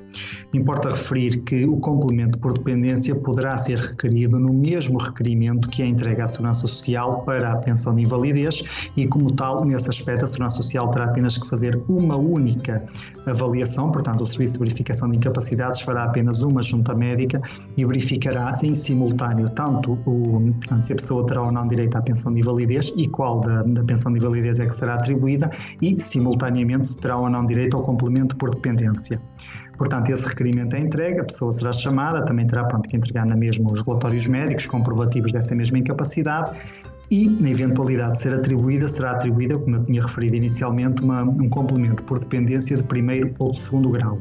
Importa 0.55 0.89
referir 0.89 1.43
que 1.43 1.67
o 1.67 1.79
complemento 1.79 2.39
por 2.39 2.55
dependência 2.55 3.15
poderá 3.15 3.59
ser 3.59 3.79
requerido 3.79 4.39
no 4.39 4.55
mesmo 4.55 4.99
requerimento 4.99 5.69
que 5.69 5.83
é 5.83 5.87
entregue 5.87 6.23
à 6.23 6.27
Segurança 6.27 6.61
Social 6.67 7.23
para 7.25 7.53
a 7.53 7.57
pensão 7.57 7.95
de 7.95 8.03
invalidez, 8.03 8.63
e, 8.97 9.07
como 9.07 9.31
tal, 9.35 9.63
nesse 9.67 9.91
aspecto, 9.91 10.25
a 10.25 10.27
Segurança 10.27 10.57
Social 10.57 10.91
terá 10.91 11.05
apenas 11.05 11.37
que 11.37 11.47
fazer 11.47 11.79
uma 11.87 12.17
única 12.17 12.83
avaliação, 13.27 13.93
portanto, 13.93 14.23
o 14.23 14.27
Serviço 14.27 14.55
de 14.55 14.61
Verificação 14.61 15.11
de 15.11 15.19
Incapacidades 15.19 15.83
fará 15.83 16.05
apenas 16.05 16.41
uma 16.41 16.63
junta 16.63 16.95
médica 16.95 17.43
e 17.77 17.85
verificará 17.85 18.55
em 18.63 18.75
simultâneo 18.75 19.51
tanto 19.51 19.99
o, 20.07 20.41
portanto, 20.61 20.83
se 20.83 20.95
a 20.95 20.97
pessoa 20.97 21.27
terá 21.27 21.43
ou 21.43 21.53
não 21.53 21.69
direito 21.69 21.95
à 21.95 22.01
pensão 22.01 22.33
de 22.33 22.41
invalidez 22.41 22.91
e 22.97 23.07
qual 23.19 23.41
da, 23.41 23.65
da 23.65 23.83
pensão 23.83 24.13
de 24.13 24.19
invalidez 24.19 24.61
é 24.61 24.67
que 24.67 24.75
será 24.75 24.95
atribuída 24.95 25.51
e, 25.83 26.01
simultaneamente, 26.01 26.87
se 26.87 27.01
terá 27.01 27.17
ou 27.17 27.29
não 27.29 27.45
direito 27.45 27.77
ao 27.77 27.83
complemento 27.83 28.37
por 28.37 28.55
dependência. 28.55 29.21
Portanto, 29.77 30.11
esse 30.11 30.29
requerimento 30.29 30.77
é 30.77 30.79
entregue, 30.79 31.19
a 31.19 31.25
pessoa 31.25 31.53
será 31.53 31.73
chamada, 31.73 32.25
também 32.25 32.47
terá 32.47 32.65
pronto, 32.65 32.89
que 32.89 32.97
entregar 32.97 33.27
na 33.27 33.37
mesma 33.37 33.73
os 33.73 33.81
relatórios 33.81 34.29
médicos 34.29 34.67
comprovativos 34.67 35.33
dessa 35.33 35.53
mesma 35.53 35.79
incapacidade 35.79 36.57
e, 37.11 37.29
na 37.29 37.51
eventualidade 37.51 38.13
de 38.13 38.21
ser 38.21 38.33
atribuída, 38.33 38.89
será 38.89 39.13
atribuída, 39.13 39.59
como 39.59 39.75
eu 39.75 39.83
tinha 39.83 40.01
referido 40.01 40.37
inicialmente, 40.37 41.03
uma, 41.03 41.23
um 41.23 41.49
complemento 41.49 42.05
por 42.05 42.21
dependência 42.21 42.77
de 42.77 42.85
primeiro 42.85 43.35
ou 43.41 43.51
de 43.51 43.59
segundo 43.59 43.91
grau. 43.91 44.19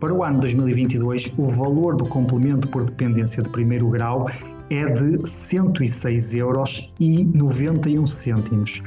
Para 0.00 0.12
o 0.12 0.24
ano 0.24 0.40
2022, 0.40 1.34
o 1.36 1.46
valor 1.46 1.94
do 1.94 2.06
complemento 2.06 2.66
por 2.68 2.84
dependência 2.84 3.42
de 3.42 3.48
primeiro 3.48 3.88
grau 3.90 4.26
é 4.70 4.88
de 4.88 5.28
106 5.28 6.34
euros 6.34 6.92
91 7.34 8.06
cêntimos. 8.06 8.82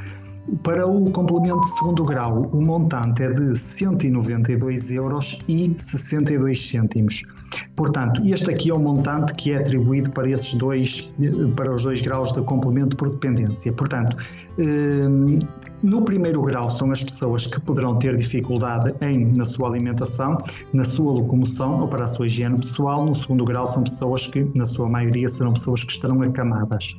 Para 0.61 0.85
o 0.85 1.09
complemento 1.11 1.61
de 1.61 1.69
segundo 1.69 2.03
grau, 2.03 2.49
o 2.51 2.61
montante 2.61 3.23
é 3.23 3.31
de 3.31 3.57
192 3.57 4.91
euros 4.91 5.39
62 5.77 6.69
cêntimos. 6.69 7.23
Portanto, 7.75 8.21
este 8.25 8.51
aqui 8.51 8.69
é 8.69 8.73
o 8.73 8.79
montante 8.79 9.33
que 9.35 9.51
é 9.51 9.57
atribuído 9.57 10.11
para 10.11 10.29
esses 10.29 10.53
dois, 10.55 11.09
para 11.55 11.73
os 11.73 11.83
dois 11.83 12.01
graus 12.01 12.31
de 12.33 12.41
complemento 12.41 12.95
por 12.97 13.09
dependência. 13.09 13.71
Portanto, 13.71 14.17
hum, 14.59 15.39
no 15.83 16.01
primeiro 16.01 16.41
grau 16.41 16.69
são 16.69 16.91
as 16.91 17.03
pessoas 17.03 17.45
que 17.45 17.59
poderão 17.59 17.99
ter 17.99 18.15
dificuldade 18.15 18.95
em 19.01 19.33
na 19.35 19.43
sua 19.43 19.67
alimentação, 19.67 20.37
na 20.71 20.85
sua 20.85 21.11
locomoção 21.11 21.81
ou 21.81 21.87
para 21.89 22.05
a 22.05 22.07
sua 22.07 22.25
higiene 22.25 22.55
pessoal. 22.55 23.05
No 23.05 23.13
segundo 23.13 23.43
grau 23.43 23.67
são 23.67 23.83
pessoas 23.83 24.25
que, 24.27 24.49
na 24.55 24.65
sua 24.65 24.87
maioria, 24.87 25.27
serão 25.27 25.51
pessoas 25.51 25.83
que 25.83 25.91
estarão 25.91 26.21
acamadas. 26.21 26.95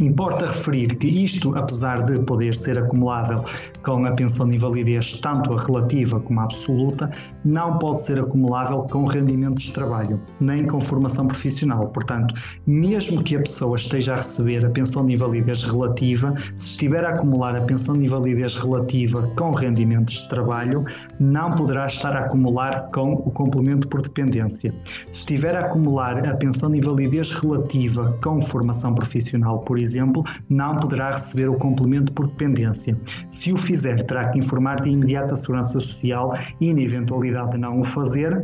Importa 0.00 0.46
referir 0.46 0.94
que 0.96 1.08
isto, 1.08 1.54
apesar 1.56 2.04
de 2.04 2.18
poder 2.20 2.54
ser 2.54 2.78
acumulável 2.78 3.44
com 3.84 4.04
a 4.06 4.12
pensão 4.12 4.48
de 4.48 4.56
invalidez, 4.56 5.16
tanto 5.18 5.52
a 5.52 5.62
relativa 5.62 6.20
como 6.20 6.40
a 6.40 6.44
absoluta, 6.44 7.10
não 7.44 7.78
pode 7.78 8.00
ser 8.00 8.18
acumulável 8.18 8.82
com 8.82 9.04
rendimentos 9.04 9.64
de 9.64 9.72
trabalho, 9.72 10.20
nem 10.40 10.66
com 10.66 10.80
formação 10.80 11.26
profissional. 11.26 11.88
Portanto, 11.88 12.34
mesmo 12.66 13.22
que 13.22 13.36
a 13.36 13.40
pessoa 13.40 13.76
esteja 13.76 14.14
a 14.14 14.16
receber 14.16 14.64
a 14.64 14.70
pensão 14.70 15.04
de 15.04 15.14
invalidez 15.14 15.64
relativa, 15.64 16.34
se 16.56 16.70
estiver 16.72 17.04
a 17.04 17.10
acumular 17.10 17.56
a 17.56 17.60
pensão 17.60 17.98
de 17.98 18.06
invalidez 18.06 18.56
relativa 18.56 19.30
com 19.36 19.52
rendimentos 19.52 20.22
de 20.22 20.28
trabalho, 20.28 20.84
não 21.18 21.50
poderá 21.52 21.86
estar 21.86 22.14
a 22.16 22.20
acumular 22.20 22.88
com 22.92 23.14
o 23.14 23.30
complemento 23.30 23.88
por 23.88 24.02
dependência. 24.02 24.74
Se 25.10 25.20
estiver 25.20 25.56
a 25.56 25.66
acumular 25.66 26.26
a 26.26 26.36
pensão 26.36 26.70
de 26.70 26.78
invalidez 26.78 27.30
relativa 27.32 28.18
com 28.22 28.40
formação 28.40 28.94
profissional, 28.94 29.60
por 29.60 29.78
exemplo, 29.78 30.24
não 30.48 30.76
poderá 30.76 31.12
receber 31.12 31.48
o 31.48 31.56
complemento 31.56 32.12
por 32.12 32.26
dependência. 32.26 32.96
Se 33.28 33.52
o 33.52 33.56
fizer, 33.72 34.04
terá 34.04 34.28
que 34.28 34.38
informar 34.38 34.82
de 34.82 34.90
imediato 34.90 35.32
a 35.32 35.36
Segurança 35.36 35.80
Social 35.80 36.38
e, 36.60 36.74
na 36.74 36.82
eventualidade 36.82 37.52
de 37.52 37.58
não 37.58 37.80
o 37.80 37.84
fazer, 37.84 38.42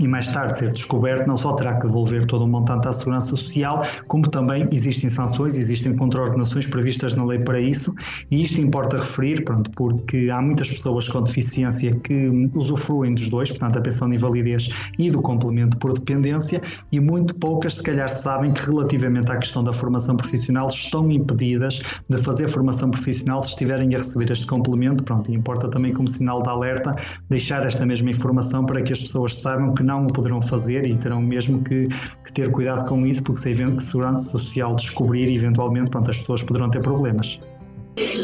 e 0.00 0.08
mais 0.08 0.28
tarde 0.28 0.56
ser 0.56 0.72
descoberto, 0.72 1.26
não 1.26 1.36
só 1.36 1.52
terá 1.52 1.74
que 1.74 1.86
devolver 1.86 2.26
todo 2.26 2.44
o 2.44 2.48
montante 2.48 2.88
à 2.88 2.92
Segurança 2.92 3.28
Social, 3.28 3.84
como 4.08 4.28
também 4.28 4.68
existem 4.72 5.08
sanções, 5.08 5.56
existem 5.56 5.94
contraordenações 5.94 6.66
previstas 6.66 7.14
na 7.14 7.24
lei 7.24 7.38
para 7.38 7.60
isso, 7.60 7.94
e 8.30 8.42
isto 8.42 8.60
importa 8.60 8.96
referir, 8.96 9.44
pronto, 9.44 9.70
porque 9.72 10.28
há 10.30 10.40
muitas 10.40 10.70
pessoas 10.70 11.08
com 11.08 11.22
deficiência 11.22 11.94
que 12.00 12.50
usufruem 12.54 13.14
dos 13.14 13.28
dois, 13.28 13.50
portanto, 13.50 13.78
a 13.78 13.82
pensão 13.82 14.08
de 14.08 14.16
invalidez 14.16 14.68
e 14.98 15.10
do 15.10 15.22
complemento 15.22 15.76
por 15.78 15.92
dependência, 15.92 16.60
e 16.90 16.98
muito 16.98 17.34
poucas, 17.36 17.76
se 17.76 17.82
calhar, 17.82 18.08
sabem 18.08 18.52
que 18.52 18.64
relativamente 18.66 19.30
à 19.30 19.36
questão 19.36 19.62
da 19.62 19.72
formação 19.72 20.16
profissional 20.16 20.66
estão 20.68 21.10
impedidas 21.10 21.80
de 22.08 22.18
fazer 22.18 22.48
formação 22.48 22.90
profissional 22.90 23.40
se 23.42 23.50
estiverem 23.50 23.94
a 23.94 23.98
receber 23.98 24.30
este 24.30 24.46
complemento, 24.46 25.04
pronto, 25.04 25.30
e 25.30 25.34
importa 25.34 25.68
também 25.68 25.92
como 25.92 26.08
sinal 26.08 26.42
de 26.42 26.48
alerta 26.48 26.96
deixar 27.28 27.64
esta 27.64 27.86
mesma 27.86 28.10
informação 28.10 28.66
para 28.66 28.82
que 28.82 28.92
as 28.92 29.00
pessoas 29.00 29.38
saibam 29.38 29.74
que 29.74 29.83
não 29.84 30.06
o 30.06 30.12
poderão 30.12 30.42
fazer 30.42 30.84
e 30.84 30.96
terão 30.96 31.20
mesmo 31.20 31.62
que, 31.62 31.88
que 32.24 32.32
ter 32.32 32.50
cuidado 32.50 32.86
com 32.88 33.06
isso, 33.06 33.22
porque 33.22 33.40
se 33.40 33.52
a 33.62 33.80
segurança 33.80 34.38
social 34.38 34.74
descobrir, 34.76 35.34
eventualmente, 35.34 35.90
pronto, 35.90 36.10
as 36.10 36.18
pessoas 36.18 36.42
poderão 36.42 36.70
ter 36.70 36.80
problemas. 36.82 37.38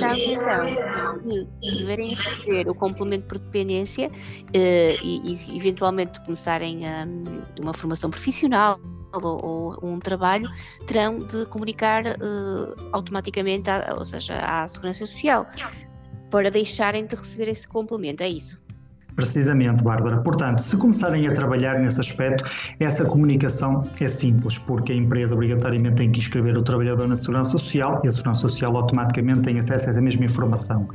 Caso 0.00 0.30
então 0.30 1.18
de 1.60 1.78
deverem 1.78 2.14
receber 2.14 2.68
o 2.68 2.74
complemento 2.74 3.26
por 3.26 3.38
dependência 3.38 4.08
uh, 4.08 4.50
e, 4.52 5.32
e, 5.32 5.56
eventualmente 5.56 6.20
começarem 6.22 6.80
um, 6.84 7.42
uma 7.60 7.72
formação 7.72 8.10
profissional 8.10 8.80
ou, 9.12 9.78
ou, 9.80 9.88
um 9.88 10.00
trabalho, 10.00 10.48
terão 10.86 11.20
de 11.20 11.46
comunicar 11.46 12.04
uh, 12.04 12.74
automaticamente, 12.92 13.70
ou 13.96 14.04
seja, 14.04 14.38
à 14.38 14.66
Segurança 14.66 15.06
Social, 15.06 15.46
para 16.30 16.50
deixarem 16.50 17.06
de 17.06 17.14
receber 17.14 17.48
esse 17.48 17.66
complemento. 17.66 18.22
É 18.22 18.28
isso. 18.28 18.60
Precisamente, 19.14 19.82
Bárbara. 19.82 20.18
Portanto, 20.18 20.60
se 20.60 20.76
começarem 20.76 21.26
a 21.26 21.32
trabalhar 21.32 21.78
nesse 21.78 22.00
aspecto, 22.00 22.44
essa 22.78 23.04
comunicação 23.04 23.86
é 24.00 24.08
simples, 24.08 24.58
porque 24.58 24.92
a 24.92 24.94
empresa 24.96 25.34
obrigatoriamente 25.34 25.96
tem 25.96 26.10
que 26.10 26.20
inscrever 26.20 26.56
o 26.56 26.62
trabalhador 26.62 27.06
na 27.08 27.16
Segurança 27.16 27.50
Social 27.50 28.00
e 28.04 28.08
a 28.08 28.12
Segurança 28.12 28.40
Social 28.40 28.76
automaticamente 28.76 29.42
tem 29.42 29.58
acesso 29.58 29.88
a 29.88 29.90
essa 29.90 30.00
mesma 30.00 30.24
informação. 30.24 30.88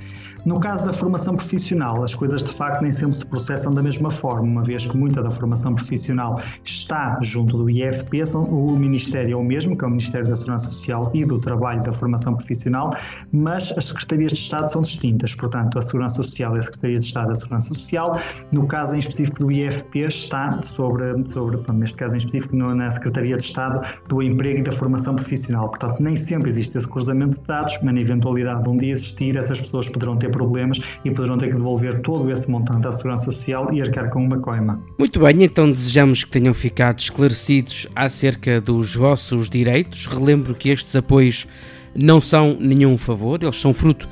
No 0.46 0.60
caso 0.60 0.86
da 0.86 0.94
formação 0.94 1.36
profissional, 1.36 2.04
as 2.04 2.14
coisas 2.14 2.44
de 2.44 2.52
facto 2.52 2.84
nem 2.84 2.92
sempre 2.92 3.16
se 3.16 3.26
processam 3.26 3.74
da 3.74 3.82
mesma 3.82 4.12
forma, 4.12 4.44
uma 4.44 4.62
vez 4.62 4.86
que 4.86 4.96
muita 4.96 5.24
da 5.24 5.32
formação 5.32 5.74
profissional 5.74 6.40
está 6.64 7.18
junto 7.20 7.58
do 7.58 7.68
IFP, 7.68 8.22
o 8.36 8.78
Ministério 8.78 9.34
é 9.34 9.36
o 9.36 9.44
mesmo, 9.44 9.76
que 9.76 9.84
é 9.84 9.88
o 9.88 9.90
Ministério 9.90 10.28
da 10.28 10.36
Segurança 10.36 10.66
Social 10.66 11.10
e 11.16 11.26
do 11.26 11.40
Trabalho 11.40 11.82
da 11.82 11.92
Formação 11.92 12.36
Profissional, 12.36 12.96
mas 13.32 13.74
as 13.76 13.86
Secretarias 13.86 14.34
de 14.34 14.38
Estado 14.38 14.68
são 14.68 14.84
distintas, 14.84 15.34
portanto, 15.34 15.80
a 15.80 15.82
Segurança 15.82 16.18
Social 16.18 16.56
é 16.56 16.60
a 16.60 16.62
Secretaria 16.62 17.00
de 17.00 17.06
Estado 17.06 17.30
da 17.30 17.36
Segurança 17.36 17.74
Social, 17.74 18.20
no 18.52 18.68
caso 18.68 18.96
em 18.96 19.00
específico 19.00 19.40
do 19.40 19.52
IFP 19.52 20.02
está 20.02 20.62
sobre, 20.62 21.28
sobre 21.28 21.60
neste 21.74 21.98
caso 21.98 22.14
em 22.14 22.18
específico, 22.20 22.56
na 22.56 22.92
Secretaria 22.92 23.36
de 23.36 23.44
Estado 23.44 23.82
do 24.08 24.22
Emprego 24.22 24.60
e 24.60 24.64
da 24.64 24.72
Formação 24.72 25.16
Profissional, 25.16 25.70
portanto, 25.70 26.00
nem 26.00 26.16
sempre 26.16 26.50
existe 26.50 26.78
esse 26.78 26.88
cruzamento 26.88 27.40
de 27.40 27.48
dados, 27.48 27.76
mas 27.82 27.96
na 27.96 28.00
eventualidade 28.00 28.62
de 28.62 28.70
um 28.70 28.78
dia 28.78 28.94
existir, 28.94 29.36
essas 29.38 29.60
pessoas 29.60 29.90
poderão 29.90 30.16
ter 30.16 30.35
problemas 30.36 30.80
e 31.04 31.12
poderão 31.12 31.38
ter 31.38 31.48
que 31.48 31.56
devolver 31.56 32.02
todo 32.02 32.30
esse 32.30 32.52
montante 32.52 32.88
à 32.88 32.92
Segurança 32.92 33.32
Social 33.32 33.72
e 33.74 33.82
arcar 33.82 34.10
com 34.10 34.24
uma 34.24 34.38
coima. 34.40 34.82
Muito 35.00 35.20
bem, 35.20 35.44
então 35.44 35.72
desejamos 35.72 36.24
que 36.24 36.32
tenham 36.32 36.54
ficado 36.54 37.00
esclarecidos 37.00 37.88
acerca 37.96 38.60
dos 38.60 38.96
vossos 38.96 39.50
direitos. 39.50 40.06
Relembro 40.08 40.54
que 40.54 40.70
estes 40.70 40.96
apoios 40.96 41.48
não 41.96 42.20
são 42.20 42.58
nenhum 42.60 42.98
favor, 42.98 43.42
eles 43.42 43.60
são 43.60 43.74
fruto 43.74 44.08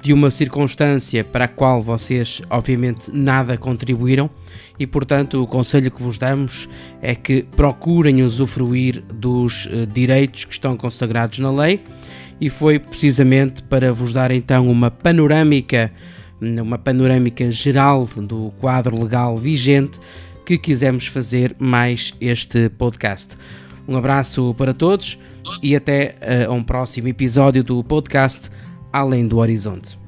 de 0.00 0.12
uma 0.12 0.30
circunstância 0.30 1.24
para 1.24 1.46
a 1.46 1.48
qual 1.48 1.80
vocês, 1.80 2.40
obviamente, 2.50 3.10
nada 3.12 3.56
contribuíram 3.56 4.30
e, 4.78 4.86
portanto, 4.86 5.42
o 5.42 5.46
conselho 5.46 5.90
que 5.90 6.02
vos 6.02 6.18
damos 6.18 6.68
é 7.02 7.14
que 7.14 7.42
procurem 7.42 8.22
usufruir 8.22 9.02
dos 9.12 9.66
uh, 9.66 9.86
direitos 9.86 10.44
que 10.44 10.52
estão 10.52 10.76
consagrados 10.76 11.38
na 11.40 11.50
lei 11.50 11.80
e 12.40 12.48
foi 12.48 12.78
precisamente 12.78 13.62
para 13.62 13.92
vos 13.92 14.12
dar 14.12 14.30
então 14.30 14.70
uma 14.70 14.90
panorâmica, 14.90 15.90
uma 16.40 16.78
panorâmica 16.78 17.50
geral 17.50 18.06
do 18.06 18.52
quadro 18.58 19.00
legal 19.00 19.36
vigente 19.36 19.98
que 20.46 20.56
quisemos 20.56 21.06
fazer 21.06 21.54
mais 21.58 22.14
este 22.20 22.68
podcast. 22.70 23.36
Um 23.86 23.96
abraço 23.96 24.54
para 24.56 24.72
todos 24.72 25.18
e 25.62 25.74
até 25.74 26.14
uh, 26.48 26.52
um 26.52 26.62
próximo 26.62 27.08
episódio 27.08 27.64
do 27.64 27.82
podcast 27.82 28.50
Além 28.92 29.26
do 29.26 29.38
Horizonte. 29.38 29.98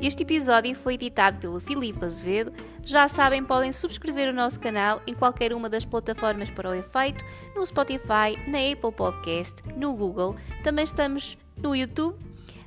Este 0.00 0.22
episódio 0.22 0.76
foi 0.76 0.94
editado 0.94 1.38
pelo 1.38 1.58
Filipe 1.58 2.04
Azevedo. 2.04 2.52
Já 2.88 3.06
sabem, 3.06 3.44
podem 3.44 3.70
subscrever 3.70 4.30
o 4.30 4.32
nosso 4.32 4.58
canal 4.58 5.02
em 5.06 5.12
qualquer 5.12 5.52
uma 5.52 5.68
das 5.68 5.84
plataformas 5.84 6.50
para 6.50 6.70
o 6.70 6.74
efeito, 6.74 7.22
no 7.54 7.66
Spotify, 7.66 8.34
na 8.46 8.60
Apple 8.72 8.92
Podcast, 8.96 9.62
no 9.76 9.92
Google. 9.92 10.34
Também 10.64 10.86
estamos 10.86 11.36
no 11.58 11.76
YouTube. 11.76 12.16